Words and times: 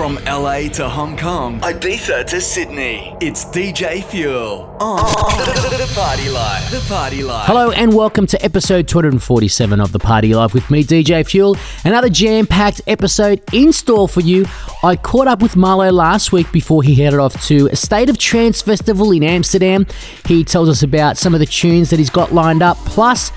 From 0.00 0.14
LA 0.24 0.70
to 0.70 0.88
Hong 0.88 1.14
Kong, 1.14 1.60
Ibiza 1.60 2.24
to 2.28 2.40
Sydney, 2.40 3.14
it's 3.20 3.44
DJ 3.44 4.02
Fuel 4.02 4.74
on 4.80 4.96
the 4.96 5.92
Party 5.94 6.30
Life. 6.30 6.70
The 6.70 6.80
Party 6.88 7.22
Life. 7.22 7.46
Hello 7.46 7.70
and 7.70 7.94
welcome 7.94 8.26
to 8.28 8.42
episode 8.42 8.88
247 8.88 9.78
of 9.78 9.92
The 9.92 9.98
Party 9.98 10.32
Life 10.32 10.54
with 10.54 10.70
me, 10.70 10.84
DJ 10.84 11.28
Fuel. 11.28 11.54
Another 11.84 12.08
jam 12.08 12.46
packed 12.46 12.80
episode 12.86 13.42
in 13.52 13.74
store 13.74 14.08
for 14.08 14.22
you. 14.22 14.46
I 14.82 14.96
caught 14.96 15.26
up 15.26 15.42
with 15.42 15.52
Marlo 15.52 15.92
last 15.92 16.32
week 16.32 16.50
before 16.50 16.82
he 16.82 16.94
headed 16.94 17.20
off 17.20 17.46
to 17.48 17.66
a 17.66 17.76
State 17.76 18.08
of 18.08 18.16
Trance 18.16 18.62
Festival 18.62 19.12
in 19.12 19.22
Amsterdam. 19.22 19.86
He 20.24 20.44
tells 20.44 20.70
us 20.70 20.82
about 20.82 21.18
some 21.18 21.34
of 21.34 21.40
the 21.40 21.46
tunes 21.46 21.90
that 21.90 21.98
he's 21.98 22.08
got 22.08 22.32
lined 22.32 22.62
up, 22.62 22.78
plus 22.86 23.32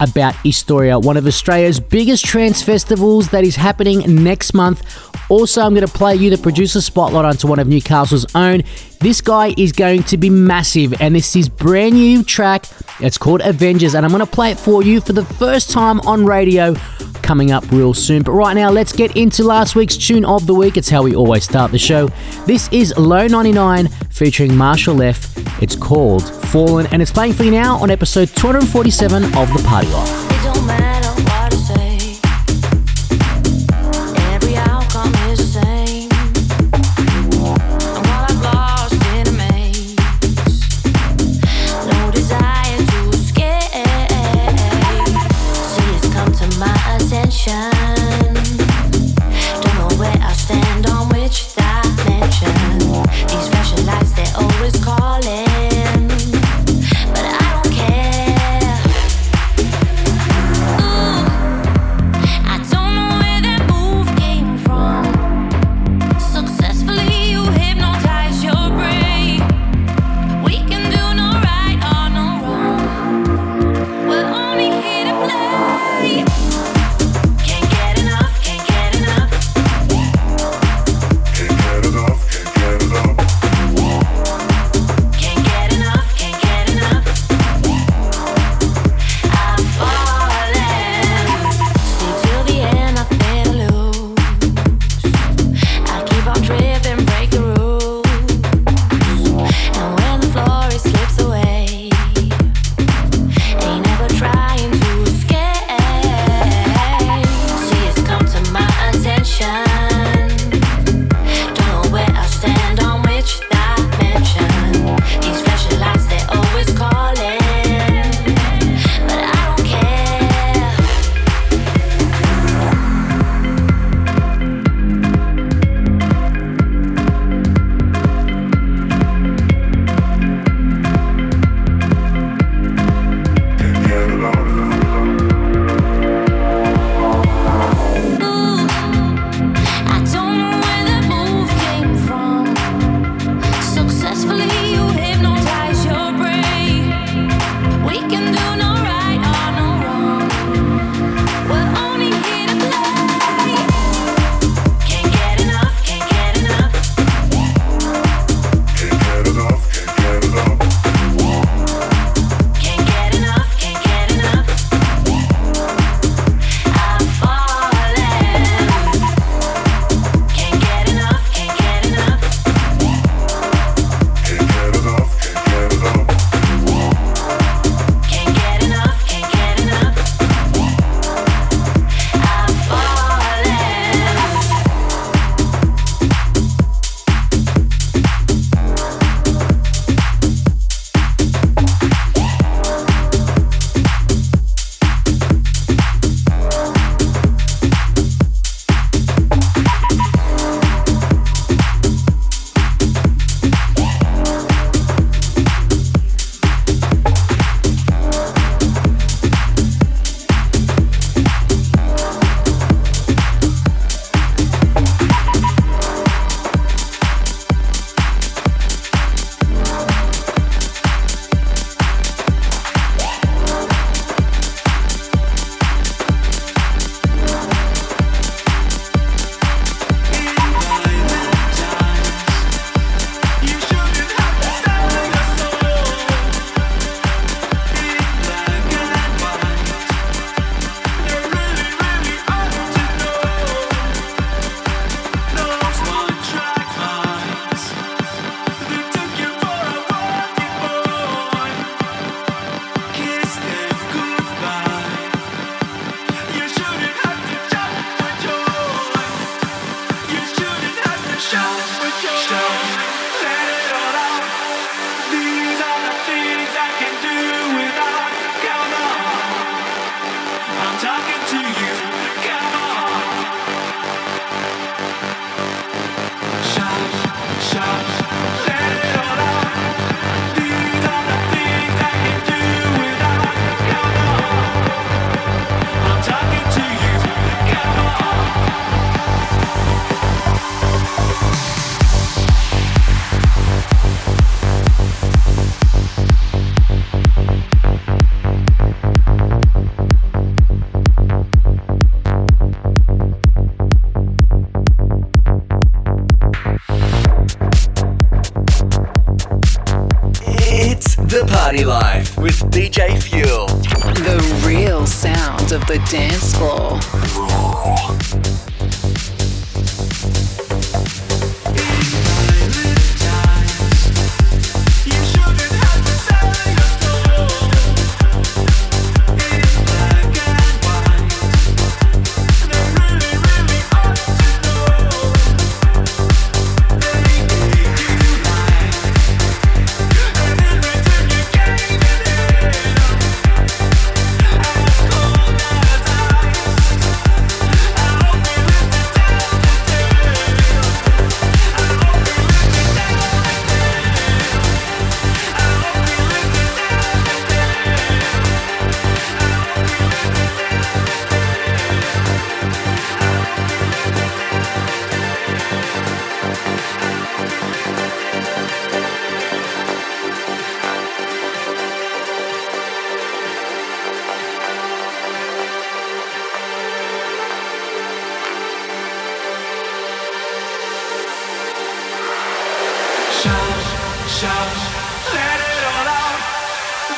about 0.00 0.34
Historia, 0.44 0.98
one 0.98 1.16
of 1.16 1.26
Australia's 1.26 1.80
biggest 1.80 2.24
trance 2.24 2.62
festivals 2.62 3.30
that 3.30 3.44
is 3.44 3.56
happening 3.56 4.22
next 4.22 4.54
month. 4.54 4.82
Also, 5.30 5.60
I'm 5.62 5.74
going 5.74 5.86
to 5.86 5.92
play 5.92 6.14
you 6.16 6.30
the 6.30 6.38
producer 6.38 6.80
spotlight 6.80 7.24
onto 7.24 7.46
one 7.46 7.58
of 7.58 7.68
Newcastle's 7.68 8.26
own. 8.34 8.62
This 9.00 9.20
guy 9.20 9.54
is 9.56 9.70
going 9.70 10.02
to 10.04 10.16
be 10.16 10.28
massive, 10.28 11.00
and 11.00 11.14
this 11.14 11.36
is 11.36 11.48
brand 11.48 11.94
new 11.94 12.24
track. 12.24 12.64
It's 12.98 13.16
called 13.16 13.40
Avengers, 13.42 13.94
and 13.94 14.04
I'm 14.04 14.10
going 14.10 14.26
to 14.26 14.30
play 14.30 14.50
it 14.50 14.58
for 14.58 14.82
you 14.82 15.00
for 15.00 15.12
the 15.12 15.24
first 15.24 15.70
time 15.70 16.00
on 16.00 16.26
radio 16.26 16.74
coming 17.22 17.52
up 17.52 17.70
real 17.70 17.94
soon. 17.94 18.22
But 18.24 18.32
right 18.32 18.54
now, 18.54 18.70
let's 18.70 18.92
get 18.92 19.16
into 19.16 19.44
last 19.44 19.76
week's 19.76 19.96
tune 19.96 20.24
of 20.24 20.48
the 20.48 20.54
week. 20.54 20.76
It's 20.76 20.88
how 20.88 21.04
we 21.04 21.14
always 21.14 21.44
start 21.44 21.70
the 21.70 21.78
show. 21.78 22.08
This 22.44 22.68
is 22.72 22.96
Low 22.98 23.28
99 23.28 23.86
featuring 24.10 24.56
Marshall 24.56 25.00
F. 25.00 25.32
It's 25.62 25.76
called 25.76 26.28
Fallen, 26.46 26.88
and 26.88 27.00
it's 27.00 27.12
playing 27.12 27.34
for 27.34 27.44
you 27.44 27.52
now 27.52 27.76
on 27.76 27.92
episode 27.92 28.30
247 28.30 29.22
of 29.36 29.52
The 29.52 29.62
Party 29.64 29.86
Life. 29.88 30.27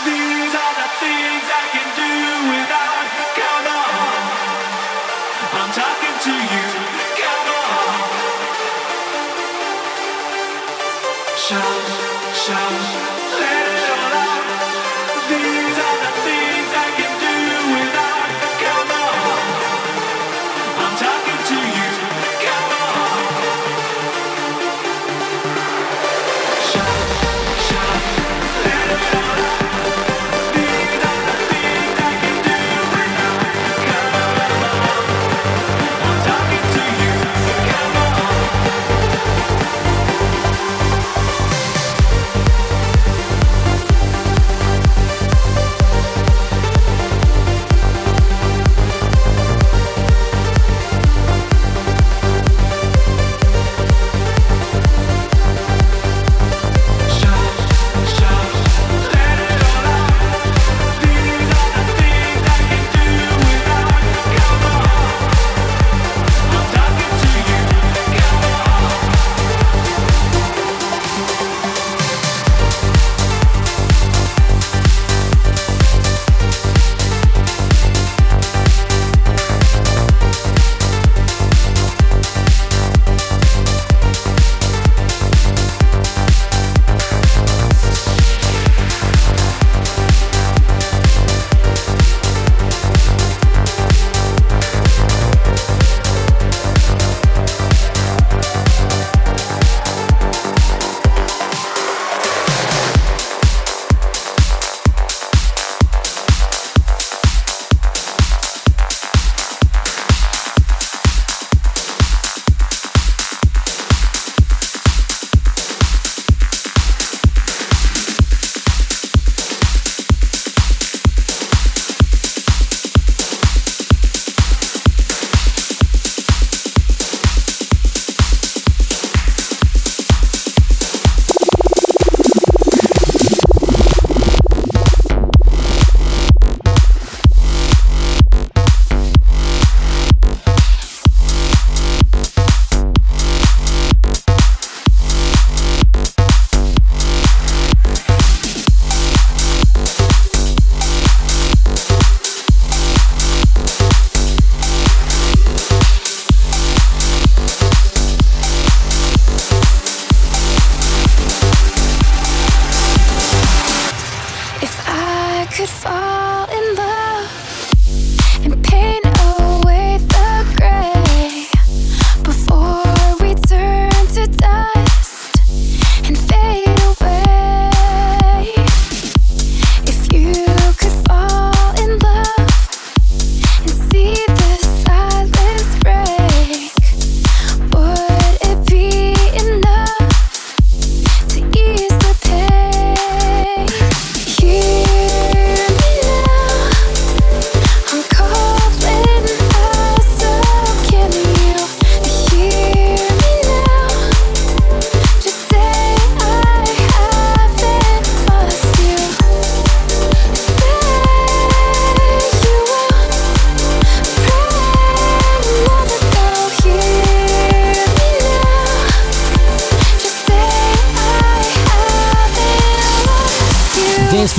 These 0.04 0.54
are 0.54 0.74
the 0.74 0.88
things 0.98 1.44
I 1.46 1.64
can 1.72 1.88
do 1.94 2.50
without 2.50 2.89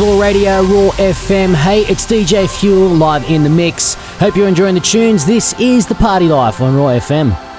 Floor 0.01 0.19
Radio, 0.19 0.63
Raw 0.63 0.89
FM. 0.93 1.53
Hey, 1.53 1.81
it's 1.81 2.07
DJ 2.07 2.49
Fuel 2.59 2.89
live 2.89 3.23
in 3.29 3.43
the 3.43 3.49
mix. 3.51 3.93
Hope 4.17 4.35
you're 4.35 4.47
enjoying 4.47 4.73
the 4.73 4.81
tunes. 4.81 5.27
This 5.27 5.53
is 5.59 5.85
the 5.85 5.93
Party 5.93 6.27
Life 6.27 6.59
on 6.59 6.75
Raw 6.75 6.85
FM. 6.85 7.50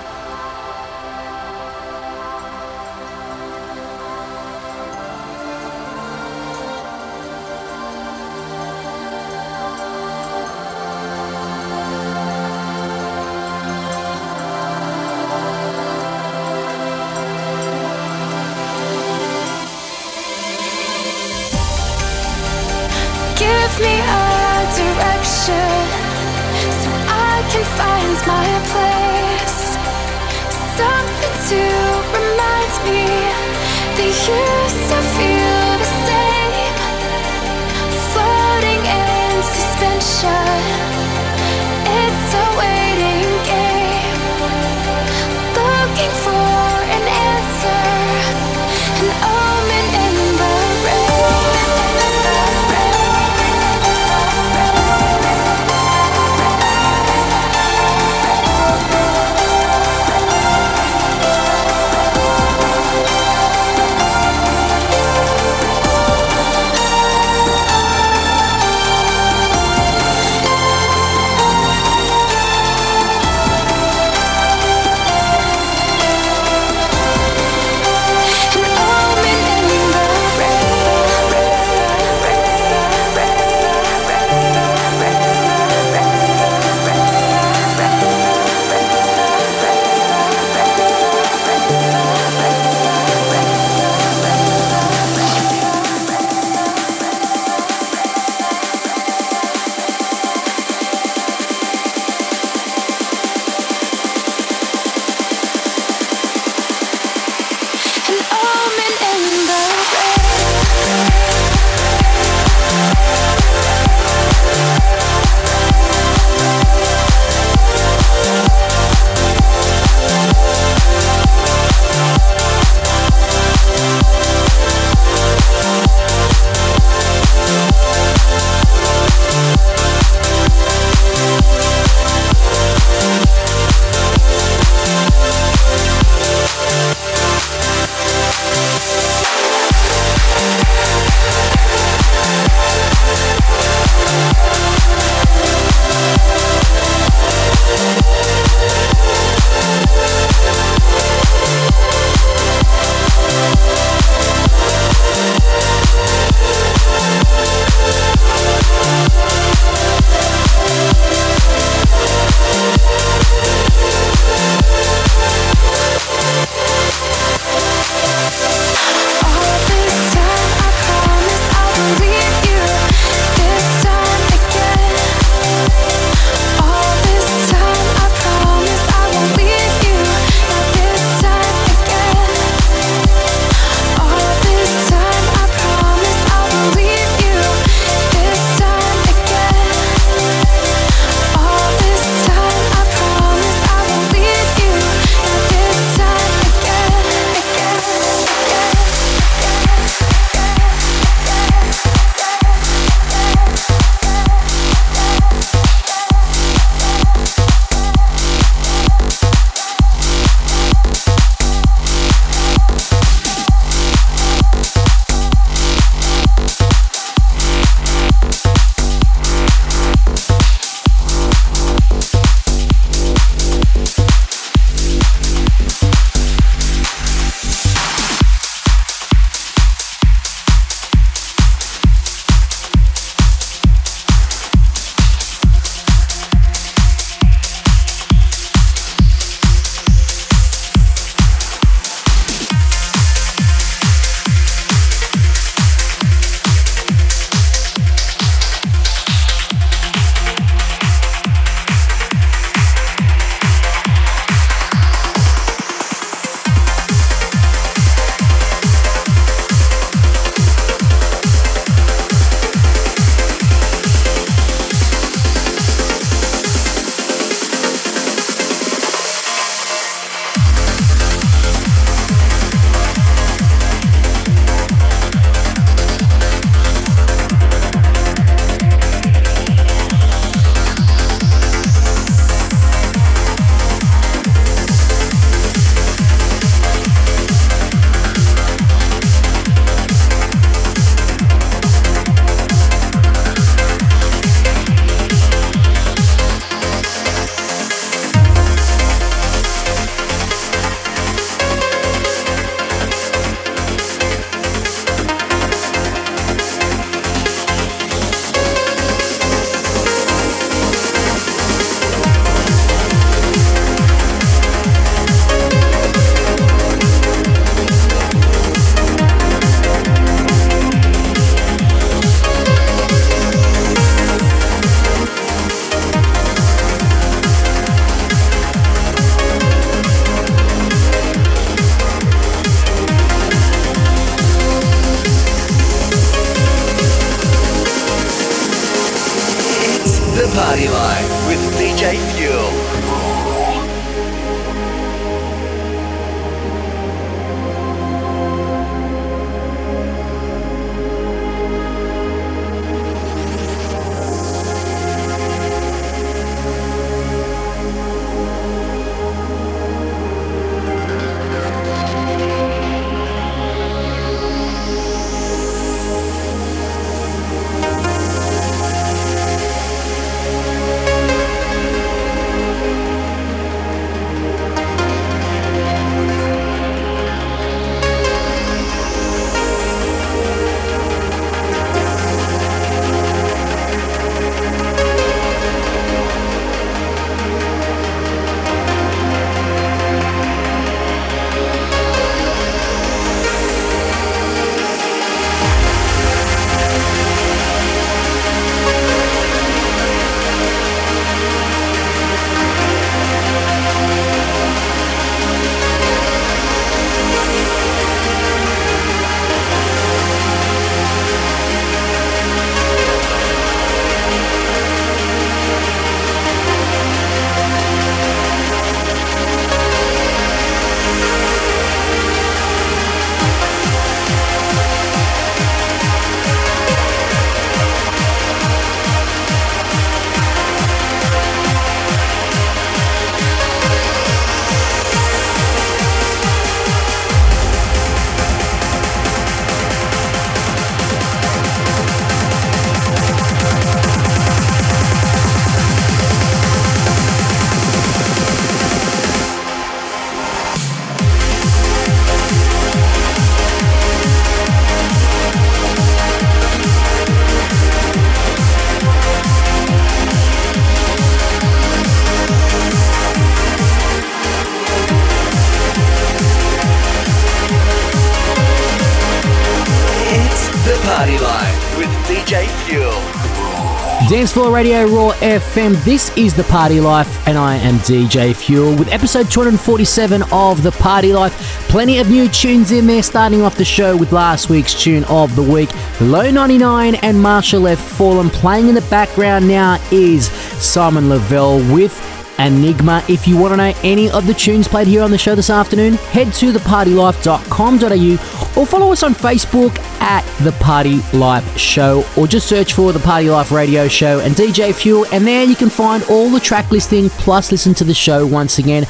Radio 474.62 474.86
Raw 474.86 475.10
FM. 475.14 475.74
This 475.82 476.16
is 476.16 476.36
the 476.36 476.44
Party 476.44 476.80
Life, 476.80 477.26
and 477.26 477.36
I 477.36 477.56
am 477.56 477.78
DJ 477.78 478.32
Fuel 478.32 478.76
with 478.76 478.86
episode 478.92 479.28
247 479.28 480.22
of 480.30 480.62
the 480.62 480.70
Party 480.70 481.12
Life. 481.12 481.34
Plenty 481.68 481.98
of 481.98 482.08
new 482.08 482.28
tunes 482.28 482.70
in 482.70 482.86
there, 482.86 483.02
starting 483.02 483.42
off 483.42 483.56
the 483.56 483.64
show 483.64 483.96
with 483.96 484.12
last 484.12 484.50
week's 484.50 484.80
tune 484.80 485.02
of 485.06 485.34
the 485.34 485.42
week, 485.42 485.68
Low 486.00 486.30
99 486.30 486.94
and 486.94 487.20
Marshall 487.20 487.66
F. 487.66 487.80
Fallen. 487.80 488.30
Playing 488.30 488.68
in 488.68 488.76
the 488.76 488.82
background 488.82 489.48
now 489.48 489.80
is 489.90 490.28
Simon 490.62 491.08
Lovell 491.08 491.58
with 491.74 492.00
Enigma. 492.38 493.02
If 493.08 493.26
you 493.26 493.36
want 493.36 493.54
to 493.54 493.56
know 493.56 493.72
any 493.82 494.10
of 494.12 494.28
the 494.28 494.34
tunes 494.34 494.68
played 494.68 494.86
here 494.86 495.02
on 495.02 495.10
the 495.10 495.18
show 495.18 495.34
this 495.34 495.50
afternoon, 495.50 495.94
head 495.94 496.32
to 496.34 496.52
thepartylife.com.au 496.52 498.41
or 498.56 498.66
follow 498.66 498.92
us 498.92 499.02
on 499.02 499.14
Facebook 499.14 499.76
at 500.00 500.24
The 500.42 500.52
Party 500.52 501.00
Life 501.12 501.56
Show 501.56 502.04
or 502.16 502.26
just 502.26 502.48
search 502.48 502.74
for 502.74 502.92
The 502.92 502.98
Party 503.00 503.30
Life 503.30 503.50
Radio 503.52 503.88
Show 503.88 504.20
and 504.20 504.34
DJ 504.34 504.74
Fuel, 504.74 505.06
and 505.12 505.26
there 505.26 505.44
you 505.44 505.56
can 505.56 505.70
find 505.70 506.02
all 506.04 506.30
the 506.30 506.40
track 506.40 506.70
listing 506.70 507.08
plus 507.10 507.50
listen 507.50 507.74
to 507.74 507.84
the 507.84 507.94
show 507.94 508.26
once 508.26 508.58
again. 508.58 508.84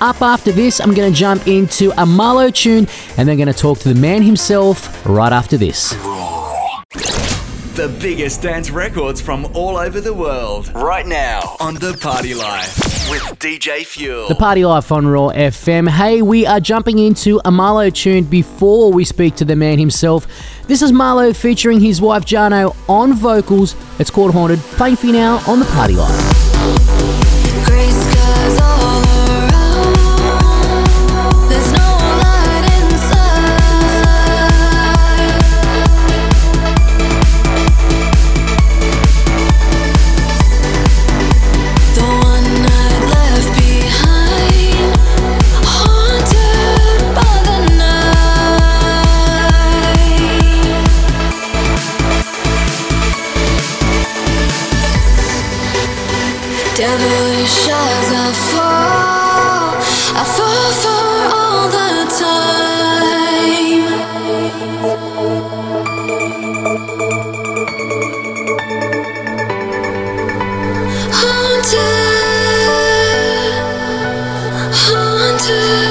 Up 0.00 0.22
after 0.22 0.52
this, 0.52 0.80
I'm 0.80 0.94
going 0.94 1.12
to 1.12 1.18
jump 1.18 1.48
into 1.48 1.90
a 1.92 2.06
Marlo 2.06 2.54
tune 2.54 2.86
and 3.16 3.28
then 3.28 3.36
going 3.36 3.48
to 3.48 3.52
talk 3.52 3.78
to 3.80 3.92
the 3.92 4.00
man 4.00 4.22
himself 4.22 5.04
right 5.06 5.32
after 5.32 5.56
this. 5.56 5.90
The 7.74 7.96
biggest 8.00 8.42
dance 8.42 8.70
records 8.70 9.20
from 9.20 9.46
all 9.54 9.76
over 9.76 10.00
the 10.00 10.14
world. 10.14 10.72
Right 10.74 11.06
now 11.06 11.56
on 11.60 11.74
The 11.74 11.96
Party 12.00 12.34
Life 12.34 12.87
with 13.10 13.22
DJ 13.38 13.84
Fuel. 13.86 14.28
The 14.28 14.34
Party 14.34 14.64
Life 14.64 14.92
on 14.92 15.06
Raw 15.06 15.28
FM. 15.28 15.88
Hey, 15.88 16.22
we 16.22 16.46
are 16.46 16.60
jumping 16.60 16.98
into 16.98 17.38
a 17.44 17.50
Marlo 17.50 17.92
tune 17.92 18.24
before 18.24 18.92
we 18.92 19.04
speak 19.04 19.36
to 19.36 19.44
the 19.44 19.56
man 19.56 19.78
himself. 19.78 20.26
This 20.66 20.82
is 20.82 20.92
Marlo 20.92 21.34
featuring 21.34 21.80
his 21.80 22.00
wife 22.00 22.24
Jano 22.24 22.76
on 22.88 23.14
vocals. 23.14 23.74
It's 23.98 24.10
called 24.10 24.32
Haunted. 24.32 24.58
Playing 24.58 24.96
for 24.96 25.06
you 25.06 25.12
now 25.12 25.42
on 25.46 25.60
The 25.60 25.66
Party 25.66 25.94
Life. 25.94 26.47
to 75.48 75.87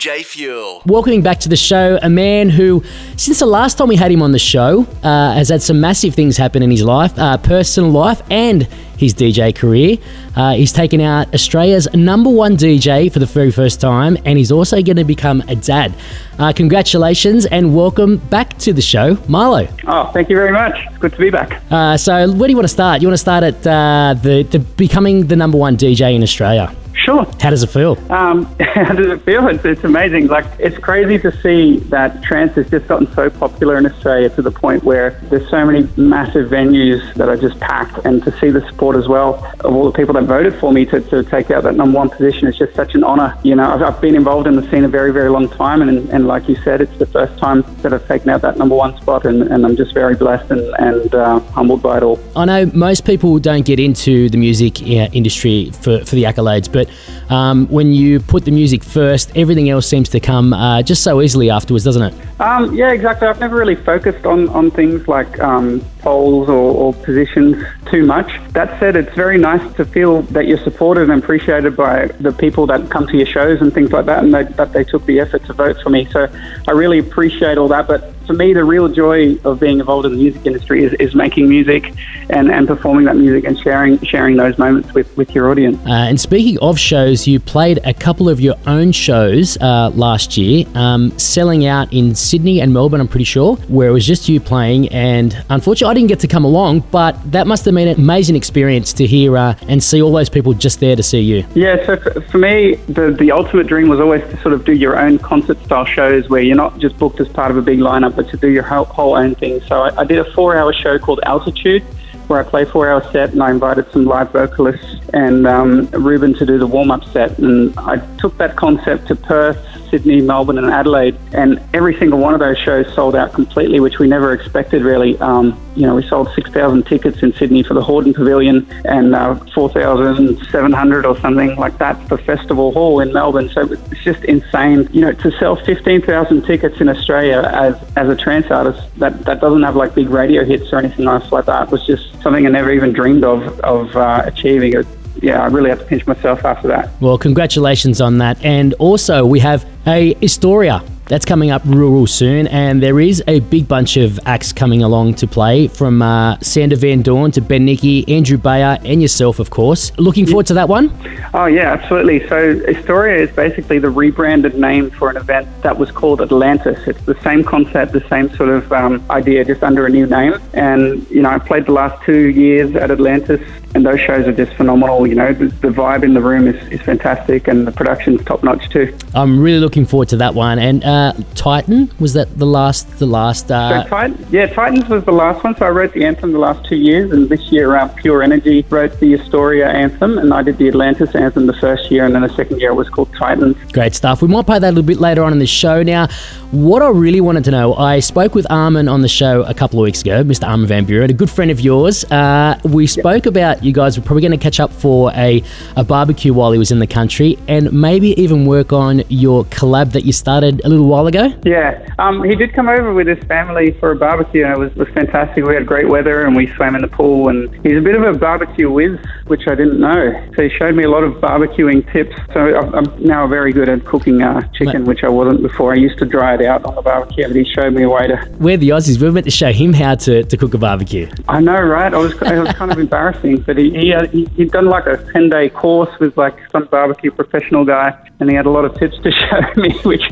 DJ 0.00 0.24
Fuel. 0.24 0.80
Welcoming 0.86 1.20
back 1.20 1.40
to 1.40 1.50
the 1.50 1.56
show 1.56 1.98
a 2.02 2.08
man 2.08 2.48
who, 2.48 2.82
since 3.18 3.38
the 3.38 3.44
last 3.44 3.76
time 3.76 3.88
we 3.88 3.96
had 3.96 4.10
him 4.10 4.22
on 4.22 4.32
the 4.32 4.38
show, 4.38 4.86
uh, 5.02 5.34
has 5.34 5.50
had 5.50 5.60
some 5.60 5.78
massive 5.78 6.14
things 6.14 6.38
happen 6.38 6.62
in 6.62 6.70
his 6.70 6.82
life, 6.82 7.12
uh, 7.18 7.36
personal 7.36 7.90
life, 7.90 8.22
and 8.30 8.62
his 8.96 9.12
DJ 9.12 9.54
career. 9.54 9.98
Uh, 10.34 10.54
he's 10.54 10.72
taken 10.72 11.02
out 11.02 11.34
Australia's 11.34 11.86
number 11.92 12.30
one 12.30 12.56
DJ 12.56 13.12
for 13.12 13.18
the 13.18 13.26
very 13.26 13.50
first 13.50 13.78
time, 13.78 14.16
and 14.24 14.38
he's 14.38 14.50
also 14.50 14.80
going 14.80 14.96
to 14.96 15.04
become 15.04 15.42
a 15.48 15.54
dad. 15.54 15.94
Uh, 16.38 16.50
congratulations 16.54 17.44
and 17.44 17.76
welcome 17.76 18.16
back 18.30 18.56
to 18.56 18.72
the 18.72 18.80
show, 18.80 19.16
Marlo. 19.28 19.70
Oh, 19.86 20.10
thank 20.12 20.30
you 20.30 20.36
very 20.36 20.52
much. 20.52 20.80
It's 20.88 20.96
good 20.96 21.12
to 21.12 21.18
be 21.18 21.28
back. 21.28 21.62
Uh, 21.70 21.98
so, 21.98 22.32
where 22.32 22.48
do 22.48 22.52
you 22.52 22.56
want 22.56 22.68
to 22.68 22.72
start? 22.72 23.02
You 23.02 23.08
want 23.08 23.18
to 23.18 23.18
start 23.18 23.44
at 23.44 23.66
uh, 23.66 24.14
the, 24.14 24.44
the 24.44 24.60
becoming 24.60 25.26
the 25.26 25.36
number 25.36 25.58
one 25.58 25.76
DJ 25.76 26.14
in 26.14 26.22
Australia? 26.22 26.74
Sure. 26.94 27.24
How 27.40 27.50
does 27.50 27.62
it 27.62 27.68
feel? 27.68 27.98
Um, 28.12 28.44
how 28.60 28.94
does 28.94 29.06
it 29.06 29.22
feel? 29.22 29.46
It's, 29.48 29.64
it's 29.64 29.84
amazing. 29.84 30.26
Like, 30.26 30.46
it's 30.58 30.78
crazy 30.78 31.18
to 31.20 31.32
see 31.40 31.78
that 31.90 32.22
trance 32.22 32.54
has 32.54 32.68
just 32.70 32.86
gotten 32.88 33.12
so 33.14 33.30
popular 33.30 33.78
in 33.78 33.86
Australia 33.86 34.28
to 34.30 34.42
the 34.42 34.50
point 34.50 34.84
where 34.84 35.18
there's 35.24 35.48
so 35.50 35.64
many 35.64 35.88
massive 35.96 36.50
venues 36.50 37.14
that 37.14 37.28
are 37.28 37.36
just 37.36 37.58
packed. 37.60 38.04
And 38.04 38.22
to 38.24 38.38
see 38.38 38.50
the 38.50 38.66
support 38.68 38.96
as 38.96 39.08
well 39.08 39.34
of 39.60 39.74
all 39.74 39.84
the 39.84 39.96
people 39.96 40.14
that 40.14 40.24
voted 40.24 40.54
for 40.54 40.72
me 40.72 40.84
to, 40.86 41.00
to 41.00 41.22
take 41.22 41.50
out 41.50 41.62
that 41.64 41.74
number 41.74 41.96
one 41.96 42.10
position 42.10 42.48
is 42.48 42.58
just 42.58 42.74
such 42.74 42.94
an 42.94 43.02
honour. 43.02 43.36
You 43.42 43.54
know, 43.54 43.72
I've, 43.72 43.82
I've 43.82 44.00
been 44.00 44.14
involved 44.14 44.46
in 44.46 44.56
the 44.56 44.68
scene 44.70 44.84
a 44.84 44.88
very, 44.88 45.12
very 45.12 45.30
long 45.30 45.48
time. 45.48 45.82
And, 45.82 46.08
and 46.10 46.26
like 46.26 46.48
you 46.48 46.56
said, 46.56 46.80
it's 46.80 46.98
the 46.98 47.06
first 47.06 47.38
time 47.38 47.64
that 47.82 47.92
I've 47.94 48.06
taken 48.06 48.28
out 48.28 48.42
that 48.42 48.58
number 48.58 48.74
one 48.74 48.96
spot. 49.00 49.24
And, 49.24 49.42
and 49.42 49.64
I'm 49.64 49.76
just 49.76 49.94
very 49.94 50.16
blessed 50.16 50.50
and, 50.50 50.74
and 50.78 51.14
uh, 51.14 51.40
humbled 51.40 51.82
by 51.82 51.98
it 51.98 52.02
all. 52.02 52.20
I 52.36 52.44
know 52.44 52.66
most 52.74 53.06
people 53.06 53.38
don't 53.38 53.64
get 53.64 53.80
into 53.80 54.28
the 54.28 54.36
music 54.36 54.82
uh, 54.82 55.08
industry 55.12 55.70
for, 55.70 56.04
for 56.04 56.14
the 56.14 56.24
accolades, 56.24 56.70
but 56.70 56.89
um, 57.28 57.66
when 57.68 57.92
you 57.92 58.20
put 58.20 58.44
the 58.44 58.50
music 58.50 58.82
first, 58.82 59.30
everything 59.36 59.70
else 59.70 59.86
seems 59.86 60.08
to 60.10 60.20
come 60.20 60.52
uh, 60.52 60.82
just 60.82 61.02
so 61.02 61.20
easily 61.20 61.50
afterwards, 61.50 61.84
doesn't 61.84 62.02
it? 62.02 62.40
Um, 62.40 62.74
yeah, 62.74 62.92
exactly. 62.92 63.28
I've 63.28 63.40
never 63.40 63.56
really 63.56 63.76
focused 63.76 64.26
on, 64.26 64.48
on 64.50 64.70
things 64.70 65.06
like 65.08 65.38
um, 65.40 65.84
polls 66.00 66.48
or, 66.48 66.54
or 66.54 66.94
positions 66.94 67.62
too 67.90 68.04
much. 68.04 68.30
That 68.52 68.78
said, 68.80 68.96
it's 68.96 69.14
very 69.14 69.38
nice 69.38 69.74
to 69.74 69.84
feel 69.84 70.22
that 70.22 70.46
you're 70.46 70.58
supported 70.58 71.10
and 71.10 71.22
appreciated 71.22 71.76
by 71.76 72.06
the 72.20 72.32
people 72.32 72.66
that 72.66 72.90
come 72.90 73.06
to 73.08 73.16
your 73.16 73.26
shows 73.26 73.60
and 73.60 73.72
things 73.72 73.92
like 73.92 74.06
that, 74.06 74.24
and 74.24 74.32
they, 74.34 74.44
that 74.44 74.72
they 74.72 74.84
took 74.84 75.04
the 75.06 75.20
effort 75.20 75.44
to 75.46 75.52
vote 75.52 75.76
for 75.82 75.90
me. 75.90 76.06
So 76.06 76.28
I 76.68 76.72
really 76.72 76.98
appreciate 76.98 77.58
all 77.58 77.68
that. 77.68 77.86
But 77.86 78.14
for 78.26 78.34
me, 78.34 78.52
the 78.52 78.62
real 78.64 78.88
joy 78.88 79.36
of 79.44 79.58
being 79.58 79.80
involved 79.80 80.06
in 80.06 80.12
the 80.12 80.18
music 80.18 80.46
industry 80.46 80.84
is, 80.84 80.92
is 80.94 81.14
making 81.14 81.48
music 81.48 81.92
and, 82.28 82.50
and 82.50 82.68
performing 82.68 83.06
that 83.06 83.16
music 83.16 83.44
and 83.44 83.58
sharing 83.58 83.98
sharing 84.04 84.36
those 84.36 84.56
moments 84.56 84.94
with, 84.94 85.16
with 85.16 85.34
your 85.34 85.50
audience. 85.50 85.78
Uh, 85.84 85.90
and 85.90 86.20
speaking 86.20 86.56
of 86.60 86.78
shows, 86.78 87.26
you 87.26 87.40
played 87.40 87.80
a 87.84 87.92
couple 87.92 88.28
of 88.28 88.40
your 88.40 88.54
own 88.66 88.92
shows 88.92 89.56
uh, 89.60 89.90
last 89.94 90.36
year, 90.36 90.64
um, 90.74 91.16
selling 91.18 91.66
out 91.66 91.92
in 91.92 92.14
Sydney 92.14 92.60
and 92.60 92.72
Melbourne, 92.72 93.00
I'm 93.00 93.08
pretty 93.08 93.24
sure, 93.24 93.56
where 93.66 93.88
it 93.88 93.92
was 93.92 94.06
just 94.06 94.28
you 94.28 94.38
playing. 94.38 94.88
And 94.90 95.44
unfortunately, 95.50 95.89
I 95.90 95.94
didn't 95.94 96.08
get 96.08 96.20
to 96.20 96.28
come 96.28 96.44
along, 96.44 96.80
but 96.92 97.16
that 97.32 97.48
must 97.48 97.64
have 97.64 97.74
been 97.74 97.88
an 97.88 97.98
amazing 97.98 98.36
experience 98.36 98.92
to 98.92 99.06
hear 99.06 99.36
uh, 99.36 99.56
and 99.66 99.82
see 99.82 100.00
all 100.00 100.12
those 100.12 100.28
people 100.28 100.52
just 100.52 100.78
there 100.78 100.94
to 100.94 101.02
see 101.02 101.18
you. 101.18 101.44
Yeah, 101.56 101.84
so 101.84 101.96
for, 101.96 102.20
for 102.20 102.38
me, 102.38 102.76
the, 102.86 103.10
the 103.10 103.32
ultimate 103.32 103.66
dream 103.66 103.88
was 103.88 103.98
always 103.98 104.22
to 104.22 104.40
sort 104.40 104.54
of 104.54 104.64
do 104.64 104.72
your 104.72 104.96
own 104.96 105.18
concert 105.18 105.60
style 105.64 105.84
shows 105.84 106.28
where 106.28 106.42
you're 106.42 106.54
not 106.54 106.78
just 106.78 106.96
booked 106.96 107.18
as 107.18 107.26
part 107.26 107.50
of 107.50 107.56
a 107.56 107.62
big 107.62 107.80
lineup, 107.80 108.14
but 108.14 108.28
to 108.28 108.36
do 108.36 108.48
your 108.48 108.62
whole, 108.62 108.84
whole 108.84 109.16
own 109.16 109.34
thing. 109.34 109.60
So 109.62 109.82
I, 109.82 110.02
I 110.02 110.04
did 110.04 110.18
a 110.18 110.32
four 110.32 110.56
hour 110.56 110.72
show 110.72 110.96
called 110.96 111.18
Altitude 111.24 111.82
where 112.28 112.38
I 112.38 112.48
play 112.48 112.64
four 112.64 112.88
hour 112.88 113.02
set 113.10 113.32
and 113.32 113.42
I 113.42 113.50
invited 113.50 113.90
some 113.90 114.04
live 114.04 114.30
vocalists 114.30 115.00
and 115.12 115.44
um, 115.48 115.86
Ruben 115.86 116.34
to 116.34 116.46
do 116.46 116.56
the 116.56 116.68
warm 116.68 116.92
up 116.92 117.02
set. 117.06 117.36
And 117.40 117.76
I 117.76 117.96
took 118.18 118.38
that 118.38 118.54
concept 118.54 119.08
to 119.08 119.16
Perth, 119.16 119.58
Sydney, 119.90 120.20
Melbourne, 120.20 120.58
and 120.58 120.68
Adelaide. 120.68 121.16
And 121.32 121.60
every 121.74 121.96
single 121.98 122.18
one 122.18 122.34
of 122.34 122.40
those 122.40 122.58
shows 122.58 122.92
sold 122.94 123.16
out 123.16 123.32
completely, 123.32 123.80
which 123.80 123.98
we 123.98 124.08
never 124.08 124.32
expected 124.32 124.82
really. 124.82 125.18
Um, 125.18 125.60
you 125.76 125.86
know, 125.86 125.94
we 125.94 126.06
sold 126.06 126.30
6,000 126.34 126.84
tickets 126.86 127.22
in 127.22 127.32
Sydney 127.34 127.62
for 127.62 127.74
the 127.74 127.80
Hordern 127.80 128.14
Pavilion 128.14 128.66
and 128.84 129.14
uh, 129.14 129.34
4,700 129.54 131.06
or 131.06 131.18
something 131.18 131.56
like 131.56 131.78
that 131.78 131.96
for 132.08 132.18
Festival 132.18 132.72
Hall 132.72 133.00
in 133.00 133.12
Melbourne. 133.12 133.48
So 133.48 133.62
it's 133.72 134.04
just 134.04 134.24
insane. 134.24 134.88
You 134.92 135.02
know, 135.02 135.12
to 135.12 135.30
sell 135.38 135.56
15,000 135.56 136.42
tickets 136.42 136.80
in 136.80 136.88
Australia 136.88 137.50
as, 137.52 137.76
as 137.96 138.08
a 138.08 138.16
trance 138.16 138.50
artist 138.50 138.82
that, 138.98 139.24
that 139.24 139.40
doesn't 139.40 139.62
have 139.62 139.76
like 139.76 139.94
big 139.94 140.08
radio 140.08 140.44
hits 140.44 140.72
or 140.72 140.78
anything 140.78 141.06
else 141.06 141.30
like 141.32 141.46
that 141.46 141.70
was 141.70 141.86
just 141.86 142.20
something 142.22 142.46
I 142.46 142.50
never 142.50 142.72
even 142.72 142.92
dreamed 142.92 143.24
of, 143.24 143.60
of 143.60 143.96
uh, 143.96 144.22
achieving. 144.24 144.74
It, 144.74 144.86
yeah, 145.22 145.42
I 145.42 145.46
really 145.46 145.70
had 145.70 145.78
to 145.80 145.84
pinch 145.84 146.06
myself 146.06 146.44
after 146.44 146.68
that. 146.68 146.90
Well, 147.00 147.18
congratulations 147.18 148.00
on 148.00 148.18
that. 148.18 148.42
And 148.44 148.74
also, 148.74 149.26
we 149.26 149.40
have 149.40 149.66
a 149.86 150.14
Historia 150.14 150.82
that's 151.10 151.24
coming 151.24 151.50
up 151.50 151.60
real, 151.64 151.90
real 151.90 152.06
soon, 152.06 152.46
and 152.46 152.80
there 152.80 153.00
is 153.00 153.20
a 153.26 153.40
big 153.40 153.66
bunch 153.66 153.96
of 153.96 154.20
acts 154.26 154.52
coming 154.52 154.80
along 154.80 155.14
to 155.14 155.26
play 155.26 155.66
from 155.66 156.00
uh, 156.00 156.38
Sander 156.40 156.76
Van 156.76 157.02
Doorn 157.02 157.32
to 157.32 157.40
Ben 157.40 157.64
Nicky, 157.64 158.08
Andrew 158.08 158.38
Bayer, 158.38 158.78
and 158.84 159.02
yourself, 159.02 159.40
of 159.40 159.50
course. 159.50 159.90
Looking 159.98 160.24
forward 160.24 160.46
to 160.46 160.54
that 160.54 160.68
one? 160.68 160.96
Oh, 161.34 161.46
yeah, 161.46 161.72
absolutely. 161.72 162.28
So, 162.28 162.60
Historia 162.60 163.24
is 163.24 163.30
basically 163.34 163.80
the 163.80 163.90
rebranded 163.90 164.54
name 164.54 164.88
for 164.92 165.10
an 165.10 165.16
event 165.16 165.48
that 165.62 165.76
was 165.76 165.90
called 165.90 166.22
Atlantis. 166.22 166.86
It's 166.86 167.04
the 167.06 167.20
same 167.22 167.42
concept, 167.42 167.90
the 167.92 168.08
same 168.08 168.32
sort 168.36 168.50
of 168.50 168.72
um, 168.72 169.04
idea, 169.10 169.44
just 169.44 169.64
under 169.64 169.86
a 169.86 169.90
new 169.90 170.06
name. 170.06 170.34
And, 170.52 171.04
you 171.10 171.22
know, 171.22 171.30
I 171.30 171.40
played 171.40 171.66
the 171.66 171.72
last 171.72 172.04
two 172.04 172.28
years 172.28 172.76
at 172.76 172.92
Atlantis, 172.92 173.40
and 173.74 173.84
those 173.84 174.00
shows 174.00 174.28
are 174.28 174.32
just 174.32 174.52
phenomenal. 174.54 175.08
You 175.08 175.16
know, 175.16 175.32
the, 175.32 175.46
the 175.46 175.68
vibe 175.68 176.04
in 176.04 176.14
the 176.14 176.20
room 176.20 176.46
is, 176.46 176.68
is 176.68 176.80
fantastic, 176.82 177.48
and 177.48 177.66
the 177.66 177.72
production's 177.72 178.24
top 178.24 178.44
notch 178.44 178.68
too. 178.70 178.96
I'm 179.12 179.40
really 179.40 179.58
looking 179.58 179.86
forward 179.86 180.08
to 180.10 180.16
that 180.18 180.34
one. 180.34 180.60
And 180.60 180.84
uh, 180.84 180.99
Titan 181.34 181.90
was 181.98 182.12
that 182.14 182.38
the 182.38 182.46
last? 182.46 182.98
The 182.98 183.06
last? 183.06 183.50
Uh... 183.50 183.82
So 183.82 183.88
Titan, 183.88 184.26
yeah, 184.30 184.46
Titans 184.46 184.88
was 184.88 185.04
the 185.04 185.12
last 185.12 185.42
one. 185.44 185.56
So 185.56 185.66
I 185.66 185.70
wrote 185.70 185.92
the 185.92 186.04
anthem 186.04 186.32
the 186.32 186.38
last 186.38 186.64
two 186.68 186.76
years, 186.76 187.12
and 187.12 187.28
this 187.28 187.50
year 187.52 187.70
around 187.70 187.96
Pure 187.96 188.22
Energy 188.22 188.64
wrote 188.68 188.98
the 189.00 189.12
Historia 189.12 189.68
anthem, 189.68 190.18
and 190.18 190.32
I 190.32 190.42
did 190.42 190.58
the 190.58 190.68
Atlantis 190.68 191.14
anthem 191.14 191.46
the 191.46 191.54
first 191.54 191.90
year, 191.90 192.04
and 192.04 192.14
then 192.14 192.22
the 192.22 192.34
second 192.34 192.60
year 192.60 192.70
it 192.70 192.74
was 192.74 192.88
called 192.88 193.12
Titans. 193.14 193.56
Great 193.72 193.94
stuff. 193.94 194.22
We 194.22 194.28
might 194.28 194.46
play 194.46 194.58
that 194.58 194.68
a 194.68 194.74
little 194.74 194.82
bit 194.82 194.98
later 194.98 195.22
on 195.22 195.32
in 195.32 195.38
the 195.38 195.46
show. 195.46 195.82
Now, 195.82 196.08
what 196.50 196.82
I 196.82 196.88
really 196.88 197.20
wanted 197.20 197.44
to 197.44 197.52
know, 197.52 197.74
I 197.74 198.00
spoke 198.00 198.34
with 198.34 198.46
Armin 198.50 198.88
on 198.88 199.02
the 199.02 199.08
show 199.08 199.42
a 199.42 199.54
couple 199.54 199.78
of 199.78 199.84
weeks 199.84 200.02
ago, 200.02 200.24
Mr. 200.24 200.48
Armin 200.48 200.66
Van 200.66 200.86
Buuren, 200.86 201.08
a 201.08 201.12
good 201.12 201.30
friend 201.30 201.50
of 201.50 201.60
yours. 201.60 202.04
Uh, 202.10 202.58
we 202.64 202.86
spoke 202.86 203.26
about 203.26 203.62
you 203.62 203.72
guys 203.72 203.96
were 203.96 204.04
probably 204.04 204.22
going 204.22 204.32
to 204.32 204.42
catch 204.42 204.58
up 204.58 204.72
for 204.72 205.12
a, 205.14 205.42
a 205.76 205.84
barbecue 205.84 206.34
while 206.34 206.50
he 206.52 206.58
was 206.58 206.72
in 206.72 206.80
the 206.80 206.86
country, 206.86 207.38
and 207.46 207.72
maybe 207.72 208.20
even 208.20 208.46
work 208.46 208.72
on 208.72 209.02
your 209.08 209.44
collab 209.44 209.92
that 209.92 210.04
you 210.04 210.12
started 210.12 210.60
a 210.64 210.68
little 210.68 210.88
while 210.90 211.06
ago. 211.06 211.32
Yeah, 211.44 211.86
um, 211.98 212.22
he 212.22 212.34
did 212.34 212.52
come 212.52 212.68
over 212.68 212.92
with 212.92 213.06
his 213.06 213.22
family 213.24 213.72
for 213.80 213.92
a 213.92 213.96
barbecue, 213.96 214.44
and 214.44 214.52
it 214.52 214.58
was, 214.58 214.74
was 214.74 214.88
fantastic. 214.88 215.44
We 215.44 215.54
had 215.54 215.66
great 215.66 215.88
weather, 215.88 216.26
and 216.26 216.36
we 216.36 216.48
swam 216.48 216.74
in 216.74 216.82
the 216.82 216.88
pool. 216.88 217.28
And 217.28 217.52
he's 217.64 217.78
a 217.78 217.80
bit 217.80 217.94
of 217.94 218.02
a 218.02 218.18
barbecue 218.18 218.70
whiz, 218.70 218.98
which 219.30 219.46
I 219.46 219.54
didn't 219.54 219.80
know. 219.80 220.12
So 220.36 220.42
he 220.42 220.50
showed 220.58 220.74
me 220.74 220.82
a 220.82 220.90
lot 220.90 221.04
of 221.04 221.14
barbecuing 221.14 221.90
tips. 221.92 222.16
So 222.34 222.40
I'm 222.40 223.02
now 223.02 223.28
very 223.28 223.52
good 223.52 223.68
at 223.68 223.84
cooking 223.84 224.20
uh, 224.20 224.40
chicken, 224.52 224.84
which 224.84 225.04
I 225.04 225.08
wasn't 225.08 225.40
before. 225.42 225.72
I 225.72 225.76
used 225.76 225.98
to 225.98 226.04
dry 226.04 226.34
it 226.34 226.42
out 226.42 226.64
on 226.64 226.74
the 226.74 226.82
barbecue, 226.82 227.28
but 227.28 227.36
he 227.36 227.44
showed 227.44 227.72
me 227.72 227.84
a 227.84 227.88
way 227.88 228.08
to. 228.08 228.28
We're 228.40 228.56
the 228.56 228.70
Aussies. 228.70 229.00
We're 229.00 229.12
meant 229.12 229.26
to 229.26 229.30
show 229.30 229.52
him 229.52 229.72
how 229.72 229.94
to, 229.94 230.24
to 230.24 230.36
cook 230.36 230.52
a 230.54 230.58
barbecue. 230.58 231.08
I 231.28 231.40
know, 231.40 231.60
right? 231.60 231.94
I 231.94 231.96
was, 231.96 232.12
it 232.12 232.40
was 232.40 232.52
kind 232.54 232.72
of 232.72 232.78
embarrassing, 232.86 233.42
but 233.42 233.56
he, 233.56 233.70
he, 233.70 233.94
he, 234.10 234.24
he'd 234.36 234.50
done 234.50 234.66
like 234.66 234.86
a 234.86 234.96
10 235.12 235.30
day 235.30 235.48
course 235.48 235.96
with 236.00 236.16
like 236.16 236.36
some 236.50 236.64
barbecue 236.66 237.12
professional 237.12 237.64
guy, 237.64 237.96
and 238.18 238.28
he 238.28 238.34
had 238.34 238.46
a 238.46 238.50
lot 238.50 238.64
of 238.64 238.76
tips 238.78 238.96
to 239.04 239.10
show 239.22 239.60
me, 239.60 239.78
which 239.84 240.02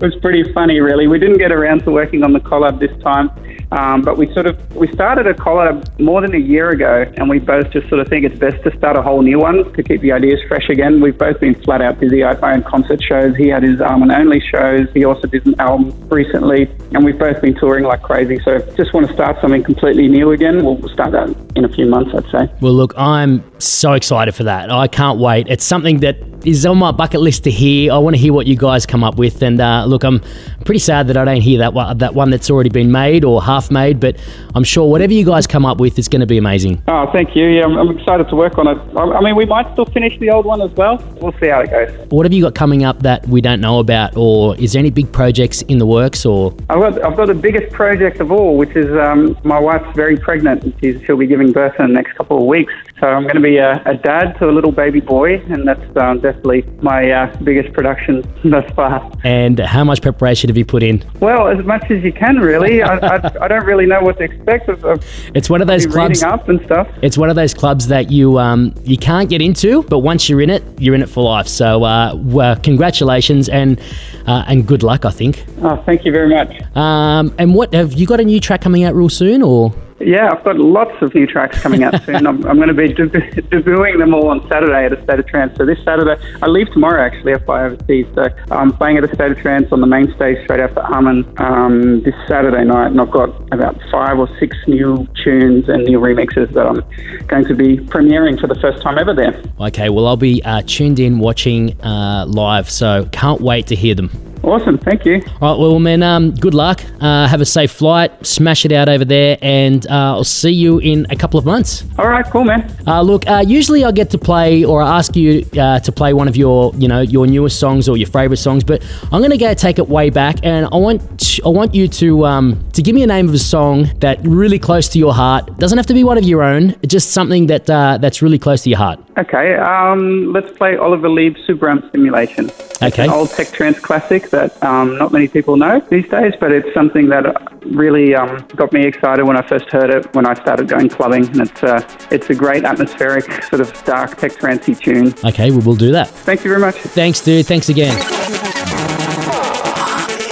was 0.00 0.14
pretty 0.20 0.52
funny, 0.52 0.80
really. 0.80 1.06
We 1.06 1.18
didn't 1.18 1.38
get 1.38 1.50
around 1.50 1.84
to 1.84 1.90
working 1.90 2.22
on 2.22 2.34
the 2.34 2.40
collab 2.40 2.78
this 2.78 2.96
time. 3.02 3.30
Um, 3.72 4.02
but 4.02 4.16
we 4.16 4.32
sort 4.32 4.46
of 4.46 4.76
we 4.76 4.86
started 4.92 5.26
a 5.26 5.34
collab 5.34 5.98
more 5.98 6.20
than 6.20 6.34
a 6.34 6.38
year 6.38 6.70
ago, 6.70 7.04
and 7.16 7.28
we 7.28 7.38
both 7.38 7.70
just 7.70 7.88
sort 7.88 8.00
of 8.00 8.08
think 8.08 8.24
it's 8.24 8.38
best 8.38 8.62
to 8.64 8.76
start 8.76 8.96
a 8.96 9.02
whole 9.02 9.22
new 9.22 9.40
one 9.40 9.72
to 9.72 9.82
keep 9.82 10.00
the 10.00 10.12
ideas 10.12 10.40
fresh 10.48 10.68
again. 10.68 11.00
We've 11.00 11.18
both 11.18 11.40
been 11.40 11.54
flat 11.62 11.80
out 11.80 11.98
busy. 11.98 12.22
I 12.22 12.34
own 12.52 12.62
concert 12.62 13.02
shows. 13.02 13.34
He 13.36 13.48
had 13.48 13.62
his 13.62 13.80
Armin 13.80 14.10
Only 14.10 14.40
shows. 14.40 14.88
He 14.94 15.04
also 15.04 15.26
did 15.26 15.46
an 15.46 15.58
album 15.58 15.92
recently, 16.08 16.70
and 16.92 17.04
we've 17.04 17.18
both 17.18 17.40
been 17.40 17.54
touring 17.54 17.84
like 17.84 18.02
crazy. 18.02 18.38
So 18.44 18.58
just 18.76 18.92
want 18.94 19.08
to 19.08 19.12
start 19.14 19.40
something 19.40 19.64
completely 19.64 20.08
new 20.08 20.30
again. 20.30 20.64
We'll 20.64 20.88
start 20.88 21.12
that 21.12 21.45
in 21.56 21.64
a 21.64 21.68
few 21.68 21.86
months, 21.86 22.12
I'd 22.14 22.30
say. 22.30 22.52
Well, 22.60 22.74
look, 22.74 22.94
I'm 22.96 23.42
so 23.60 23.94
excited 23.94 24.34
for 24.34 24.44
that. 24.44 24.70
I 24.70 24.88
can't 24.88 25.18
wait. 25.18 25.48
It's 25.48 25.64
something 25.64 26.00
that 26.00 26.16
is 26.44 26.64
on 26.64 26.78
my 26.78 26.92
bucket 26.92 27.20
list 27.20 27.44
to 27.44 27.50
hear. 27.50 27.92
I 27.92 27.98
want 27.98 28.14
to 28.14 28.22
hear 28.22 28.32
what 28.32 28.46
you 28.46 28.56
guys 28.56 28.86
come 28.86 29.02
up 29.02 29.16
with. 29.16 29.42
And 29.42 29.60
uh, 29.60 29.84
look, 29.86 30.04
I'm 30.04 30.20
pretty 30.64 30.78
sad 30.78 31.08
that 31.08 31.16
I 31.16 31.24
don't 31.24 31.40
hear 31.40 31.58
that 31.58 31.72
one, 31.74 31.98
that 31.98 32.14
one 32.14 32.30
that's 32.30 32.50
already 32.50 32.68
been 32.68 32.92
made 32.92 33.24
or 33.24 33.42
half 33.42 33.70
made. 33.70 33.98
But 33.98 34.18
I'm 34.54 34.62
sure 34.62 34.88
whatever 34.88 35.12
you 35.12 35.24
guys 35.24 35.46
come 35.46 35.66
up 35.66 35.78
with 35.78 35.98
is 35.98 36.08
going 36.08 36.20
to 36.20 36.26
be 36.26 36.38
amazing. 36.38 36.82
Oh, 36.86 37.10
thank 37.12 37.34
you. 37.34 37.46
Yeah, 37.46 37.64
I'm, 37.64 37.76
I'm 37.76 37.98
excited 37.98 38.28
to 38.28 38.36
work 38.36 38.58
on 38.58 38.68
it. 38.68 38.78
I, 38.96 39.02
I 39.02 39.20
mean, 39.22 39.34
we 39.34 39.46
might 39.46 39.70
still 39.72 39.86
finish 39.86 40.18
the 40.20 40.30
old 40.30 40.46
one 40.46 40.60
as 40.60 40.70
well. 40.72 41.02
We'll 41.20 41.32
see 41.40 41.48
how 41.48 41.60
it 41.60 41.70
goes. 41.70 42.10
What 42.10 42.26
have 42.26 42.32
you 42.32 42.42
got 42.42 42.54
coming 42.54 42.84
up 42.84 43.00
that 43.00 43.26
we 43.26 43.40
don't 43.40 43.60
know 43.60 43.80
about, 43.80 44.16
or 44.16 44.56
is 44.56 44.72
there 44.74 44.80
any 44.80 44.90
big 44.90 45.10
projects 45.12 45.62
in 45.62 45.78
the 45.78 45.86
works? 45.86 46.24
Or 46.24 46.54
I've 46.68 46.78
got 46.78 47.02
I've 47.02 47.16
got 47.16 47.26
the 47.26 47.34
biggest 47.34 47.72
project 47.72 48.20
of 48.20 48.30
all, 48.30 48.56
which 48.56 48.76
is 48.76 48.94
um, 48.96 49.36
my 49.42 49.58
wife's 49.58 49.94
very 49.96 50.16
pregnant. 50.16 50.74
She's, 50.80 51.02
she'll 51.04 51.16
be 51.16 51.26
giving 51.26 51.45
birth 51.52 51.74
in 51.78 51.86
the 51.88 51.92
next 51.92 52.14
couple 52.16 52.38
of 52.38 52.44
weeks, 52.44 52.72
So 53.00 53.06
I'm 53.06 53.22
going 53.24 53.36
to 53.36 53.40
be 53.40 53.56
a, 53.58 53.82
a 53.86 53.94
dad 53.94 54.32
to 54.38 54.48
a 54.48 54.52
little 54.52 54.72
baby 54.72 55.00
boy, 55.00 55.36
and 55.50 55.66
that's 55.66 55.96
um, 55.96 56.20
definitely 56.20 56.62
my 56.82 57.10
uh, 57.10 57.36
biggest 57.42 57.72
production 57.74 58.22
thus 58.44 58.68
far. 58.74 59.10
And 59.24 59.58
how 59.58 59.84
much 59.84 60.02
preparation 60.02 60.48
have 60.48 60.56
you 60.56 60.64
put 60.64 60.82
in? 60.82 61.04
Well, 61.20 61.48
as 61.48 61.64
much 61.64 61.90
as 61.90 62.02
you 62.02 62.12
can, 62.12 62.38
really. 62.38 62.82
I, 62.82 62.96
I, 62.96 63.32
I 63.44 63.48
don't 63.48 63.64
really 63.66 63.86
know 63.86 64.00
what 64.02 64.18
to 64.18 64.24
expect 64.24 64.68
of, 64.68 64.84
of 64.84 65.04
It's 65.34 65.50
one 65.50 65.60
of 65.60 65.66
those 65.66 65.86
clubs. 65.86 66.22
up 66.22 66.48
and 66.48 66.60
stuff. 66.64 66.88
It's 67.02 67.18
one 67.18 67.30
of 67.30 67.36
those 67.36 67.54
clubs 67.54 67.88
that 67.88 68.10
you 68.10 68.38
um, 68.38 68.74
you 68.84 68.96
can't 68.96 69.28
get 69.28 69.40
into, 69.42 69.82
but 69.84 69.98
once 70.00 70.28
you're 70.28 70.40
in 70.40 70.50
it, 70.50 70.62
you're 70.78 70.94
in 70.94 71.02
it 71.02 71.08
for 71.08 71.22
life. 71.24 71.48
So, 71.48 71.84
uh, 71.84 72.14
well, 72.16 72.56
congratulations 72.56 73.48
and 73.48 73.80
uh, 74.26 74.44
and 74.46 74.66
good 74.66 74.82
luck. 74.82 75.04
I 75.04 75.10
think. 75.10 75.44
Oh, 75.62 75.82
thank 75.86 76.04
you 76.04 76.12
very 76.12 76.28
much. 76.28 76.60
Um, 76.76 77.34
and 77.38 77.54
what 77.54 77.74
have 77.74 77.92
you 77.92 78.06
got 78.06 78.20
a 78.20 78.24
new 78.24 78.40
track 78.40 78.60
coming 78.60 78.84
out 78.84 78.94
real 78.94 79.08
soon, 79.08 79.42
or? 79.42 79.74
Yeah, 79.98 80.30
I've 80.30 80.44
got 80.44 80.58
lots 80.58 81.00
of 81.00 81.14
new 81.14 81.26
tracks 81.26 81.60
coming 81.62 81.82
out 81.82 82.02
soon. 82.04 82.26
I'm, 82.26 82.44
I'm 82.46 82.56
going 82.56 82.68
to 82.68 82.74
be 82.74 82.92
deb- 82.92 83.12
debuting 83.12 83.98
them 83.98 84.12
all 84.12 84.28
on 84.28 84.46
Saturday 84.48 84.84
at 84.84 84.92
a 84.92 85.02
State 85.02 85.20
of 85.20 85.26
Trance. 85.26 85.56
So 85.56 85.64
this 85.64 85.82
Saturday, 85.84 86.22
I 86.42 86.46
leave 86.48 86.70
tomorrow 86.72 87.02
actually. 87.04 87.34
I 87.34 87.38
fly 87.38 87.64
overseas. 87.64 88.06
So 88.14 88.28
I'm 88.50 88.72
playing 88.72 88.98
at 88.98 89.04
a 89.04 89.14
State 89.14 89.32
of 89.32 89.38
Trance 89.38 89.72
on 89.72 89.80
the 89.80 89.86
main 89.86 90.14
stage 90.14 90.42
straight 90.44 90.60
after 90.60 90.80
Armin 90.80 91.24
um, 91.38 92.02
this 92.02 92.14
Saturday 92.28 92.64
night, 92.64 92.88
and 92.88 93.00
I've 93.00 93.10
got 93.10 93.30
about 93.52 93.80
five 93.90 94.18
or 94.18 94.28
six 94.38 94.56
new 94.66 95.06
tunes 95.24 95.68
and 95.68 95.84
new 95.84 95.98
remixes 95.98 96.52
that 96.52 96.66
I'm 96.66 96.82
going 97.28 97.46
to 97.46 97.54
be 97.54 97.78
premiering 97.78 98.38
for 98.38 98.48
the 98.48 98.56
first 98.56 98.82
time 98.82 98.98
ever 98.98 99.14
there. 99.14 99.42
Okay, 99.60 99.88
well, 99.88 100.06
I'll 100.06 100.16
be 100.16 100.42
uh, 100.44 100.62
tuned 100.66 101.00
in 101.00 101.18
watching 101.18 101.80
uh, 101.80 102.26
live, 102.28 102.68
so 102.68 103.08
can't 103.12 103.40
wait 103.40 103.66
to 103.68 103.74
hear 103.74 103.94
them. 103.94 104.10
Awesome, 104.42 104.78
thank 104.78 105.04
you. 105.04 105.22
All 105.40 105.52
right, 105.52 105.60
well, 105.60 105.78
man, 105.78 106.02
um, 106.02 106.32
good 106.32 106.54
luck. 106.54 106.80
Uh, 107.00 107.26
have 107.26 107.40
a 107.40 107.44
safe 107.44 107.72
flight. 107.72 108.24
Smash 108.24 108.64
it 108.64 108.72
out 108.72 108.88
over 108.88 109.04
there, 109.04 109.38
and 109.42 109.84
uh, 109.88 110.14
I'll 110.14 110.24
see 110.24 110.50
you 110.50 110.78
in 110.78 111.06
a 111.10 111.16
couple 111.16 111.38
of 111.38 111.44
months. 111.44 111.84
All 111.98 112.08
right, 112.08 112.24
cool, 112.30 112.44
man. 112.44 112.70
Uh, 112.86 113.02
look, 113.02 113.26
uh, 113.26 113.42
usually 113.46 113.84
I 113.84 113.90
get 113.90 114.10
to 114.10 114.18
play, 114.18 114.64
or 114.64 114.82
I 114.82 114.98
ask 114.98 115.16
you 115.16 115.44
uh, 115.58 115.80
to 115.80 115.92
play 115.92 116.12
one 116.12 116.28
of 116.28 116.36
your, 116.36 116.72
you 116.76 116.86
know, 116.86 117.00
your 117.00 117.26
newest 117.26 117.58
songs 117.58 117.88
or 117.88 117.96
your 117.96 118.06
favorite 118.08 118.36
songs. 118.36 118.62
But 118.62 118.84
I'm 119.12 119.20
going 119.20 119.30
to 119.30 119.36
go 119.36 119.52
take 119.54 119.78
it 119.78 119.88
way 119.88 120.10
back, 120.10 120.36
and 120.42 120.66
I 120.66 120.76
want, 120.76 121.40
I 121.44 121.48
want 121.48 121.74
you 121.74 121.88
to, 121.88 122.24
um, 122.24 122.64
to 122.72 122.82
give 122.82 122.94
me 122.94 123.02
a 123.02 123.06
name 123.06 123.28
of 123.28 123.34
a 123.34 123.38
song 123.38 123.90
that 123.98 124.18
really 124.22 124.58
close 124.58 124.88
to 124.90 124.98
your 124.98 125.14
heart. 125.14 125.58
Doesn't 125.58 125.78
have 125.78 125.86
to 125.86 125.94
be 125.94 126.04
one 126.04 126.18
of 126.18 126.24
your 126.24 126.42
own. 126.42 126.76
Just 126.86 127.10
something 127.10 127.46
that 127.46 127.68
uh, 127.68 127.98
that's 127.98 128.22
really 128.22 128.38
close 128.38 128.62
to 128.62 128.70
your 128.70 128.78
heart. 128.78 129.00
Okay, 129.18 129.54
um, 129.54 130.30
let's 130.34 130.50
play 130.58 130.76
Oliver 130.76 131.08
Lieb's 131.08 131.40
Subraumstimulation. 131.46 132.50
Okay. 132.82 133.04
An 133.04 133.10
old 133.10 133.30
tech 133.30 133.48
trance 133.48 133.80
classic 133.80 134.28
that 134.28 134.62
um, 134.62 134.98
not 134.98 135.10
many 135.10 135.26
people 135.26 135.56
know 135.56 135.80
these 135.88 136.06
days, 136.08 136.34
but 136.38 136.52
it's 136.52 136.72
something 136.74 137.08
that 137.08 137.24
really 137.64 138.14
um, 138.14 138.46
got 138.54 138.74
me 138.74 138.84
excited 138.84 139.24
when 139.24 139.38
I 139.38 139.40
first 139.40 139.70
heard 139.70 139.88
it 139.88 140.14
when 140.14 140.26
I 140.26 140.34
started 140.34 140.68
going 140.68 140.90
clubbing. 140.90 141.26
And 141.28 141.40
it's, 141.40 141.62
uh, 141.62 141.80
it's 142.10 142.28
a 142.28 142.34
great 142.34 142.64
atmospheric, 142.64 143.44
sort 143.44 143.62
of 143.62 143.72
dark 143.84 144.18
tech 144.18 144.32
trancey 144.32 144.78
tune. 144.78 145.14
Okay, 145.24 145.50
we 145.50 145.58
will 145.58 145.76
do 145.76 145.90
that. 145.92 146.08
Thank 146.08 146.44
you 146.44 146.50
very 146.50 146.60
much. 146.60 146.74
Thanks, 146.74 147.22
dude. 147.22 147.46
Thanks 147.46 147.70
again. 147.70 147.96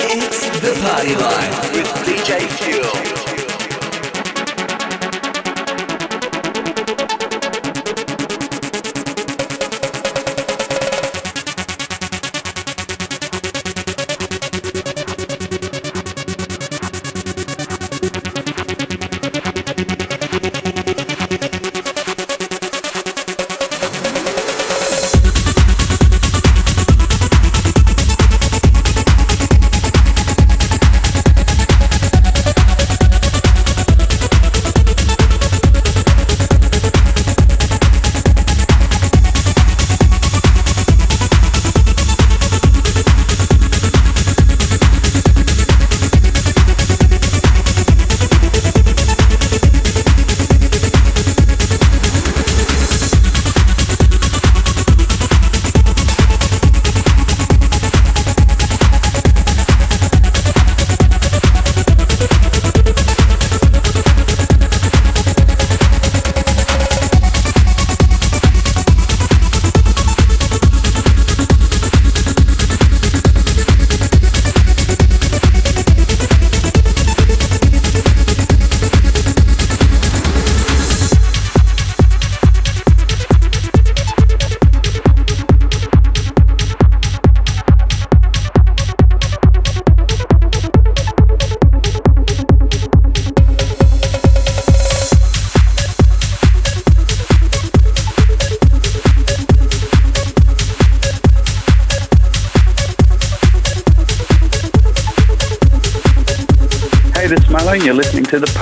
It's 0.06 0.60
the 0.60 0.78
Party 0.84 1.16
Life 1.16 1.72
with 1.72 1.86
DJ 2.04 2.53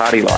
Party 0.03 0.21
Life. 0.21 0.32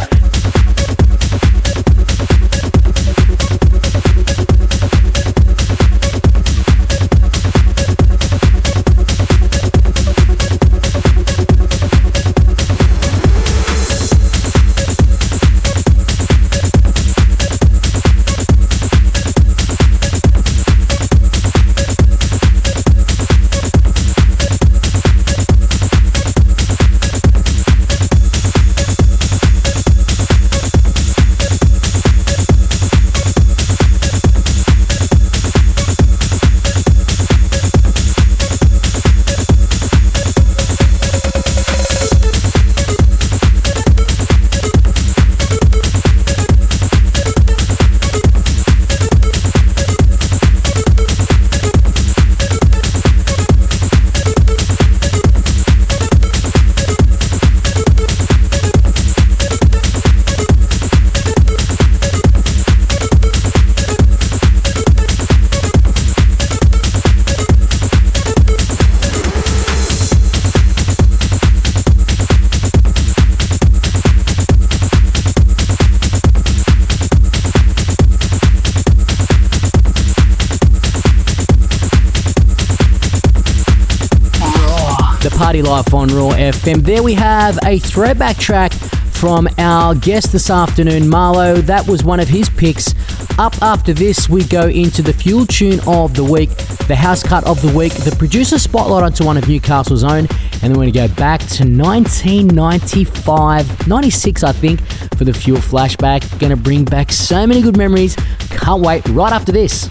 Party 85.54 85.70
Life 85.70 85.94
on 85.94 86.08
Raw 86.08 86.30
FM. 86.30 86.82
There 86.82 87.00
we 87.00 87.14
have 87.14 87.56
a 87.64 87.78
throwback 87.78 88.38
track 88.38 88.72
from 88.72 89.48
our 89.56 89.94
guest 89.94 90.32
this 90.32 90.50
afternoon, 90.50 91.04
Marlo. 91.04 91.58
That 91.58 91.86
was 91.86 92.02
one 92.02 92.18
of 92.18 92.26
his 92.26 92.50
picks. 92.50 92.92
Up 93.38 93.54
after 93.62 93.92
this, 93.92 94.28
we 94.28 94.42
go 94.42 94.66
into 94.66 95.00
the 95.00 95.12
fuel 95.12 95.46
tune 95.46 95.78
of 95.86 96.14
the 96.14 96.24
week, 96.24 96.50
the 96.88 96.96
house 96.96 97.22
cut 97.22 97.46
of 97.46 97.62
the 97.62 97.72
week, 97.72 97.92
the 97.92 98.16
producer 98.18 98.58
spotlight 98.58 99.04
onto 99.04 99.24
one 99.24 99.36
of 99.36 99.48
Newcastle's 99.48 100.02
own, 100.02 100.26
and 100.54 100.60
then 100.60 100.72
we're 100.72 100.90
going 100.90 100.92
to 100.92 101.06
go 101.06 101.14
back 101.14 101.38
to 101.38 101.62
1995, 101.62 103.86
96, 103.86 104.42
I 104.42 104.50
think, 104.50 104.80
for 105.16 105.22
the 105.22 105.32
fuel 105.32 105.58
flashback. 105.58 106.28
Going 106.40 106.50
to 106.50 106.56
bring 106.56 106.84
back 106.84 107.12
so 107.12 107.46
many 107.46 107.62
good 107.62 107.76
memories. 107.76 108.16
Can't 108.50 108.82
wait. 108.82 109.06
Right 109.06 109.32
after 109.32 109.52
this. 109.52 109.88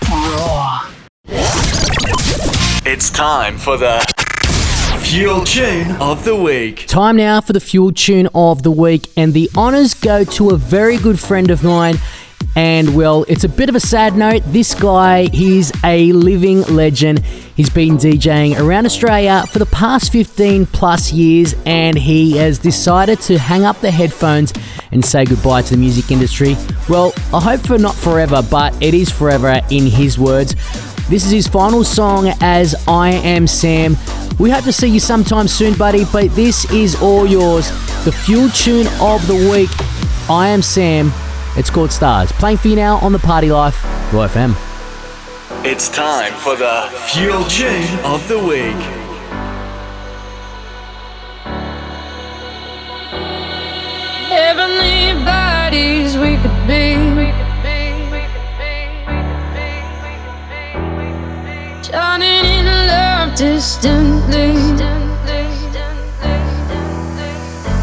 It's 2.85 3.09
time 3.09 3.57
for 3.57 3.77
the 3.77 4.12
Fuel 5.13 5.41
Tune 5.45 5.91
of 5.97 6.25
the 6.25 6.35
Week. 6.35 6.87
Time 6.87 7.17
now 7.17 7.39
for 7.39 7.53
the 7.53 7.59
Fuel 7.59 7.91
Tune 7.91 8.27
of 8.33 8.63
the 8.63 8.71
Week, 8.71 9.11
and 9.15 9.31
the 9.31 9.47
honours 9.55 9.93
go 9.93 10.23
to 10.23 10.49
a 10.49 10.57
very 10.57 10.97
good 10.97 11.19
friend 11.19 11.51
of 11.51 11.63
mine. 11.63 11.97
And 12.55 12.95
well, 12.95 13.23
it's 13.27 13.43
a 13.43 13.47
bit 13.47 13.69
of 13.69 13.75
a 13.75 13.79
sad 13.79 14.17
note. 14.17 14.41
This 14.47 14.73
guy, 14.73 15.27
he's 15.27 15.71
a 15.83 16.11
living 16.13 16.63
legend. 16.63 17.19
He's 17.55 17.69
been 17.69 17.97
DJing 17.97 18.59
around 18.59 18.87
Australia 18.87 19.45
for 19.47 19.59
the 19.59 19.67
past 19.67 20.11
15 20.11 20.65
plus 20.65 21.13
years, 21.13 21.53
and 21.63 21.95
he 21.95 22.37
has 22.37 22.57
decided 22.57 23.19
to 23.21 23.37
hang 23.37 23.65
up 23.65 23.81
the 23.81 23.91
headphones 23.91 24.51
and 24.91 25.05
say 25.05 25.25
goodbye 25.25 25.61
to 25.61 25.69
the 25.69 25.77
music 25.77 26.09
industry. 26.09 26.57
Well, 26.89 27.13
I 27.31 27.39
hope 27.39 27.61
for 27.61 27.77
not 27.77 27.93
forever, 27.93 28.41
but 28.49 28.73
it 28.81 28.95
is 28.95 29.11
forever 29.11 29.61
in 29.69 29.85
his 29.85 30.17
words. 30.17 30.55
This 31.09 31.25
is 31.25 31.31
his 31.31 31.47
final 31.47 31.83
song 31.83 32.33
as 32.39 32.75
I 32.87 33.11
Am 33.11 33.45
Sam. 33.45 33.97
We 34.39 34.49
hope 34.49 34.63
to 34.63 34.73
see 34.73 34.87
you 34.87 35.01
sometime 35.01 35.47
soon, 35.49 35.77
buddy, 35.77 36.05
but 36.11 36.33
this 36.33 36.69
is 36.71 36.99
all 37.01 37.27
yours. 37.27 37.69
The 38.05 38.11
fuel 38.11 38.49
tune 38.49 38.87
of 39.01 39.25
the 39.27 39.35
week. 39.51 39.69
I 40.29 40.47
Am 40.47 40.61
Sam. 40.61 41.11
It's 41.57 41.69
called 41.69 41.91
Stars. 41.91 42.31
Playing 42.31 42.57
for 42.57 42.69
you 42.69 42.77
now 42.77 42.97
on 42.99 43.11
the 43.11 43.19
Party 43.19 43.51
Life, 43.51 43.83
Raw 44.13 44.27
FM. 44.27 44.55
It's 45.65 45.89
time 45.89 46.33
for 46.33 46.55
the 46.55 46.89
Fuel 47.09 47.43
Tune 47.45 47.99
of 48.05 48.27
the 48.27 48.39
Week. 48.39 48.81
Heavenly 54.29 55.23
bodies 55.25 56.17
we 56.17 56.37
could 56.37 56.67
be. 56.67 57.42
Distantly. 63.63 64.51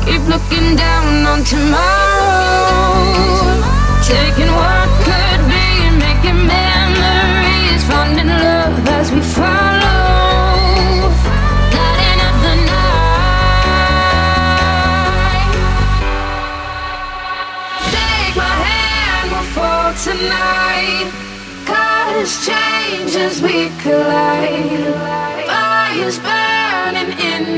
Keep 0.05 0.23
looking 0.29 0.77
down 0.77 1.25
on 1.33 1.41
tomorrow. 1.43 3.01
Taking 4.05 4.53
what 4.61 4.89
could 5.07 5.41
be 5.49 5.65
and 5.89 5.97
making 6.07 6.41
memories. 6.55 7.83
Finding 7.89 8.29
love 8.29 8.89
as 8.99 9.09
we 9.11 9.21
follow. 9.23 9.89
Up 12.27 12.37
the 12.45 12.55
night. 12.69 13.11
Take 17.95 18.35
my 18.37 18.55
hand, 18.69 19.27
we'll 19.33 19.49
fall 19.57 19.91
tonight. 20.07 21.09
Colors 21.65 22.35
change 22.47 23.13
as 23.17 23.41
we 23.41 23.71
collide. 23.83 24.40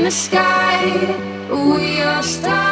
The 0.03 0.11
sky. 0.11 1.15
We 1.49 2.01
are 2.01 2.23
stars. 2.23 2.62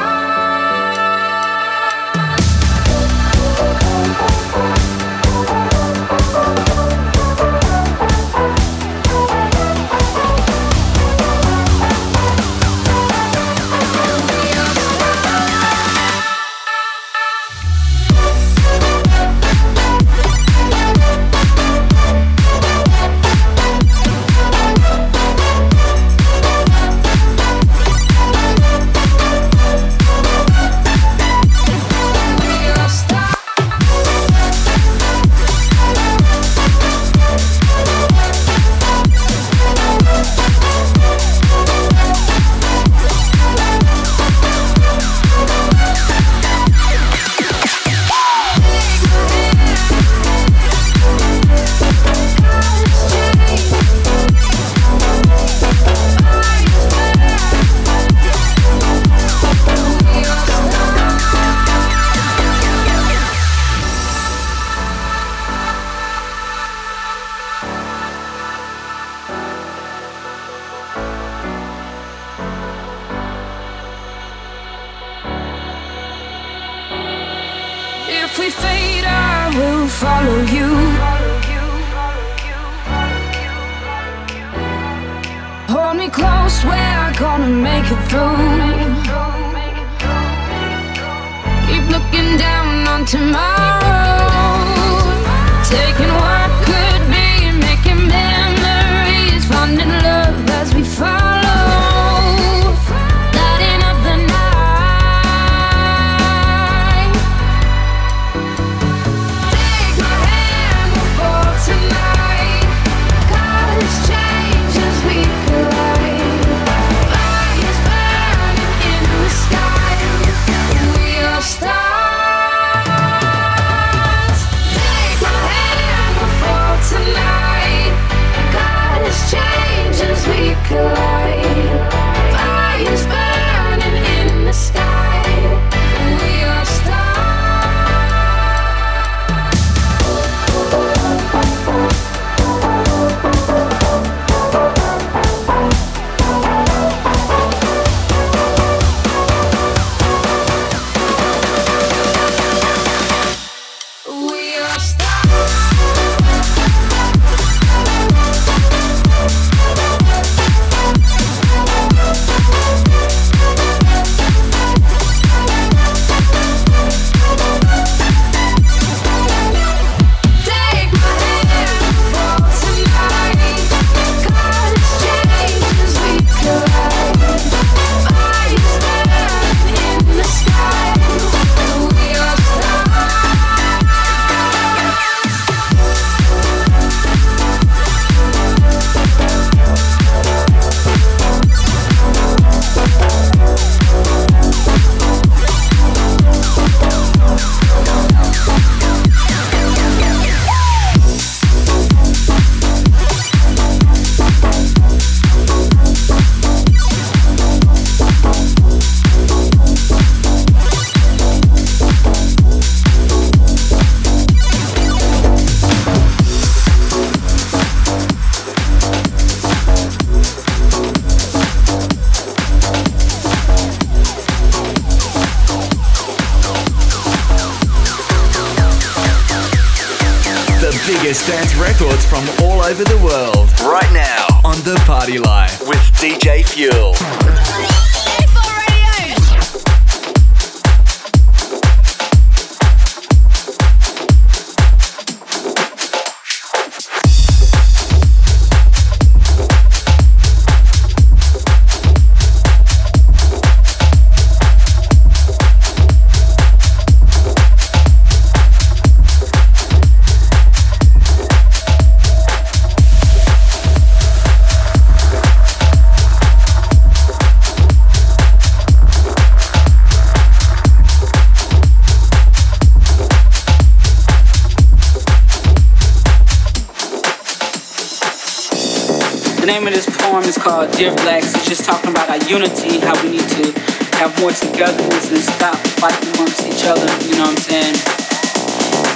Dear 280.81 280.95
Blacks. 280.95 281.33
Just 281.47 281.63
talking 281.63 281.91
about 281.91 282.09
our 282.09 282.17
unity, 282.27 282.79
how 282.79 282.99
we 283.03 283.11
need 283.11 283.29
to 283.37 283.53
have 284.01 284.19
more 284.19 284.31
togetherness 284.31 285.11
and 285.11 285.21
stop 285.21 285.55
fighting 285.77 286.11
amongst 286.15 286.41
each 286.47 286.65
other, 286.65 286.89
you 287.05 287.13
know 287.13 287.29
what 287.29 287.37
I'm 287.37 287.37
saying? 287.37 287.75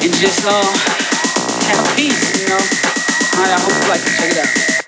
And 0.02 0.12
just 0.16 0.42
uh, 0.48 0.66
have 1.70 1.96
peace, 1.96 2.42
you 2.42 2.50
know? 2.50 2.58
I 3.38 3.60
hope 3.62 3.84
you 3.84 3.90
like 3.92 4.02
to 4.02 4.10
check 4.18 4.32
it 4.32 4.80
out. 4.80 4.85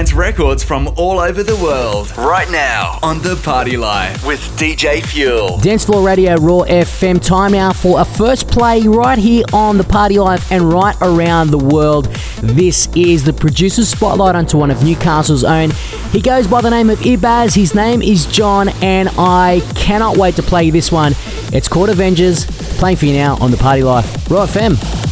Dance 0.00 0.12
records 0.12 0.62
from 0.62 0.88
all 0.96 1.18
over 1.18 1.42
the 1.42 1.56
world. 1.56 2.16
Right 2.16 2.50
now 2.50 2.98
on 3.02 3.20
The 3.22 3.36
Party 3.36 3.76
Life 3.76 4.26
with 4.26 4.40
DJ 4.58 5.04
Fuel. 5.04 5.58
Dance 5.58 5.84
Floor 5.84 6.04
Radio 6.04 6.36
Raw 6.36 6.64
FM. 6.64 7.22
Time 7.24 7.52
now 7.52 7.72
for 7.72 8.00
a 8.00 8.04
first 8.04 8.48
play 8.48 8.82
right 8.82 9.18
here 9.18 9.44
on 9.52 9.78
The 9.78 9.84
Party 9.84 10.18
Life 10.18 10.50
and 10.52 10.72
right 10.72 10.96
around 11.00 11.50
the 11.50 11.58
world. 11.58 12.06
This 12.42 12.88
is 12.94 13.24
the 13.24 13.32
producer's 13.32 13.88
spotlight 13.88 14.34
onto 14.34 14.58
one 14.58 14.70
of 14.70 14.82
Newcastle's 14.82 15.44
own. 15.44 15.70
He 16.12 16.20
goes 16.20 16.46
by 16.46 16.60
the 16.60 16.70
name 16.70 16.90
of 16.90 16.98
Ibazz. 17.00 17.54
His 17.54 17.74
name 17.74 18.02
is 18.02 18.26
John, 18.26 18.68
and 18.82 19.08
I 19.18 19.60
cannot 19.74 20.16
wait 20.16 20.36
to 20.36 20.42
play 20.42 20.70
this 20.70 20.92
one. 20.92 21.12
It's 21.52 21.68
called 21.68 21.90
Avengers, 21.90 22.46
playing 22.78 22.96
for 22.96 23.06
you 23.06 23.14
now 23.14 23.36
on 23.40 23.50
The 23.50 23.56
Party 23.56 23.82
Life. 23.82 24.30
Raw 24.30 24.46
FM. 24.46 25.09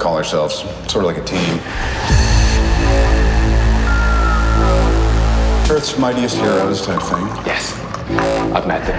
Call 0.00 0.16
ourselves, 0.16 0.60
sort 0.90 1.04
of 1.04 1.04
like 1.04 1.18
a 1.18 1.24
team. 1.24 1.60
Earth's 5.70 5.98
mightiest 5.98 6.36
heroes 6.36 6.80
type 6.80 7.02
thing. 7.02 7.26
Yes, 7.44 7.78
I've 8.54 8.66
met 8.66 8.84
them. 8.86 8.98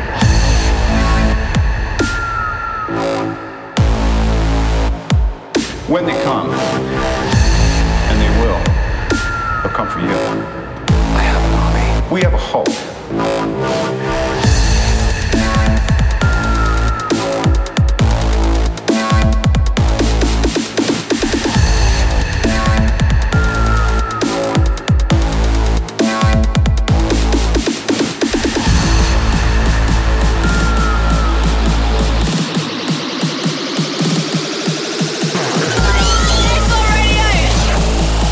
When 5.89 6.05
they 6.05 6.23
come, 6.23 6.51
and 6.51 8.21
they 8.21 8.29
will, 8.39 8.61
they'll 9.63 9.73
come 9.73 9.89
for 9.89 9.99
you. 9.99 10.15
I 11.17 11.23
have 11.23 11.43
an 11.43 11.53
army. 11.55 12.13
We 12.13 12.21
have 12.21 12.33
a 12.33 12.37
hope. 12.37 12.90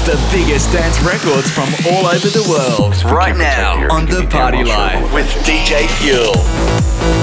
The 0.09 0.29
biggest 0.31 0.71
dance 0.71 0.99
records 1.01 1.51
from 1.51 1.69
all 1.85 2.07
over 2.07 2.29
the 2.29 2.43
world. 2.49 2.95
Right 3.03 3.37
now 3.37 3.87
on 3.93 4.07
The 4.07 4.25
Party 4.27 4.63
Life 4.63 5.13
with 5.13 5.27
DJ 5.45 5.87
Fuel. 5.99 7.18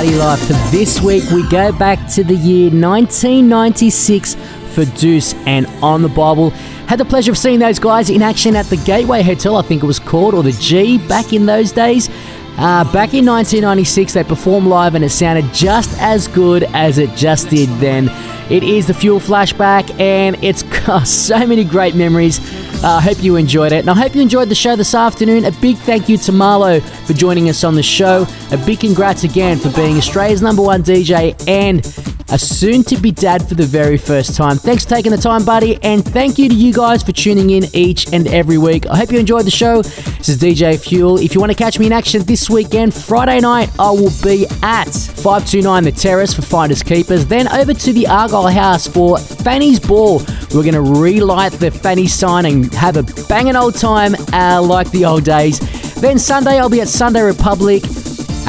Party 0.00 0.16
life 0.16 0.40
for 0.46 0.54
this 0.74 0.98
week. 1.02 1.22
We 1.30 1.46
go 1.50 1.72
back 1.72 2.08
to 2.12 2.24
the 2.24 2.34
year 2.34 2.70
1996 2.70 4.34
for 4.72 4.86
Deuce 4.96 5.34
and 5.44 5.66
On 5.82 6.00
the 6.00 6.08
Bible. 6.08 6.50
Had 6.88 6.98
the 6.98 7.04
pleasure 7.04 7.30
of 7.32 7.36
seeing 7.36 7.58
those 7.58 7.78
guys 7.78 8.08
in 8.08 8.22
action 8.22 8.56
at 8.56 8.64
the 8.66 8.78
Gateway 8.78 9.20
Hotel, 9.20 9.56
I 9.56 9.62
think 9.62 9.82
it 9.82 9.86
was 9.86 9.98
called, 9.98 10.32
or 10.32 10.42
the 10.42 10.52
G 10.52 10.96
back 11.06 11.34
in 11.34 11.44
those 11.44 11.70
days. 11.70 12.08
Uh, 12.56 12.82
back 12.94 13.12
in 13.12 13.26
1996, 13.26 14.14
they 14.14 14.24
performed 14.24 14.68
live 14.68 14.94
and 14.94 15.04
it 15.04 15.10
sounded 15.10 15.52
just 15.52 15.94
as 16.00 16.28
good 16.28 16.62
as 16.72 16.96
it 16.96 17.14
just 17.14 17.50
did 17.50 17.68
then. 17.78 18.08
It 18.50 18.64
is 18.64 18.88
the 18.88 18.94
Fuel 18.94 19.20
Flashback 19.20 19.98
and 20.00 20.36
it's 20.42 20.62
got 20.86 21.06
so 21.06 21.46
many 21.46 21.62
great 21.62 21.94
memories. 21.94 22.40
I 22.82 22.96
uh, 22.96 23.00
hope 23.00 23.22
you 23.22 23.36
enjoyed 23.36 23.70
it. 23.70 23.78
And 23.80 23.90
I 23.90 23.94
hope 23.94 24.16
you 24.16 24.20
enjoyed 24.20 24.48
the 24.48 24.56
show 24.56 24.74
this 24.74 24.92
afternoon. 24.92 25.44
A 25.44 25.52
big 25.52 25.76
thank 25.76 26.08
you 26.08 26.16
to 26.18 26.32
Marlo 26.32 26.82
for 27.06 27.12
joining 27.12 27.48
us 27.48 27.62
on 27.62 27.76
the 27.76 27.82
show. 27.82 28.26
A 28.50 28.56
big 28.56 28.80
congrats 28.80 29.22
again 29.22 29.58
for 29.58 29.70
being 29.70 29.96
Australia's 29.98 30.42
number 30.42 30.62
one 30.62 30.82
DJ 30.82 31.36
and 31.46 31.84
a 32.30 32.38
soon 32.38 32.82
to 32.84 32.96
be 32.96 33.10
dad 33.10 33.48
for 33.48 33.54
the 33.54 33.66
very 33.66 33.96
first 33.96 34.36
time. 34.36 34.56
Thanks 34.56 34.84
for 34.84 34.90
taking 34.90 35.10
the 35.10 35.18
time, 35.18 35.44
buddy, 35.44 35.78
and 35.82 36.04
thank 36.04 36.38
you 36.38 36.48
to 36.48 36.54
you 36.54 36.72
guys 36.72 37.02
for 37.02 37.12
tuning 37.12 37.50
in 37.50 37.64
each 37.74 38.12
and 38.12 38.26
every 38.28 38.58
week. 38.58 38.86
I 38.86 38.96
hope 38.96 39.10
you 39.10 39.18
enjoyed 39.18 39.46
the 39.46 39.50
show. 39.50 39.82
This 39.82 40.28
is 40.28 40.38
DJ 40.38 40.78
Fuel. 40.78 41.18
If 41.18 41.34
you 41.34 41.40
want 41.40 41.50
to 41.52 41.58
catch 41.58 41.78
me 41.78 41.86
in 41.86 41.92
action 41.92 42.22
this 42.22 42.48
weekend, 42.48 42.94
Friday 42.94 43.40
night, 43.40 43.70
I 43.78 43.90
will 43.90 44.12
be 44.22 44.46
at 44.62 44.90
529 44.90 45.84
The 45.84 45.92
Terrace 45.92 46.34
for 46.34 46.42
Finders 46.42 46.82
Keepers, 46.82 47.26
then 47.26 47.48
over 47.48 47.74
to 47.74 47.92
the 47.92 48.06
Argyle 48.06 48.48
House 48.48 48.86
for 48.86 49.18
Fanny's 49.18 49.80
Ball. 49.80 50.18
We're 50.54 50.62
going 50.62 50.74
to 50.74 50.82
relight 50.82 51.52
the 51.52 51.70
Fanny 51.70 52.06
sign 52.06 52.46
and 52.46 52.72
have 52.74 52.96
a 52.96 53.02
banging 53.28 53.56
old 53.56 53.76
time 53.76 54.14
uh, 54.32 54.62
like 54.62 54.90
the 54.90 55.04
old 55.04 55.24
days. 55.24 55.58
Then 56.00 56.18
Sunday, 56.18 56.58
I'll 56.58 56.70
be 56.70 56.80
at 56.80 56.88
Sunday 56.88 57.22
Republic 57.22 57.82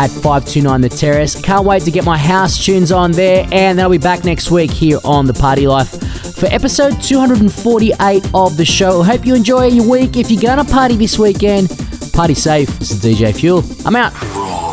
at 0.01 0.09
529 0.09 0.81
The 0.81 0.89
Terrace. 0.89 1.39
Can't 1.39 1.63
wait 1.63 1.83
to 1.83 1.91
get 1.91 2.03
my 2.03 2.17
house 2.17 2.63
tunes 2.63 2.91
on 2.91 3.11
there, 3.11 3.43
and 3.51 3.77
then 3.77 3.81
I'll 3.81 3.91
be 3.91 3.99
back 3.99 4.23
next 4.23 4.49
week 4.49 4.71
here 4.71 4.97
on 5.03 5.27
The 5.27 5.33
Party 5.33 5.67
Life 5.67 5.91
for 6.35 6.47
episode 6.47 6.99
248 7.03 8.25
of 8.33 8.57
the 8.57 8.65
show. 8.65 9.03
Hope 9.03 9.27
you 9.27 9.35
enjoy 9.35 9.67
your 9.67 9.87
week. 9.87 10.17
If 10.17 10.31
you're 10.31 10.41
going 10.41 10.65
to 10.65 10.71
party 10.71 10.95
this 10.95 11.19
weekend, 11.19 11.69
party 12.13 12.33
safe. 12.33 12.67
This 12.79 12.89
is 12.91 12.99
DJ 12.99 13.35
Fuel. 13.35 13.63
I'm 13.85 13.95
out. 13.95 14.70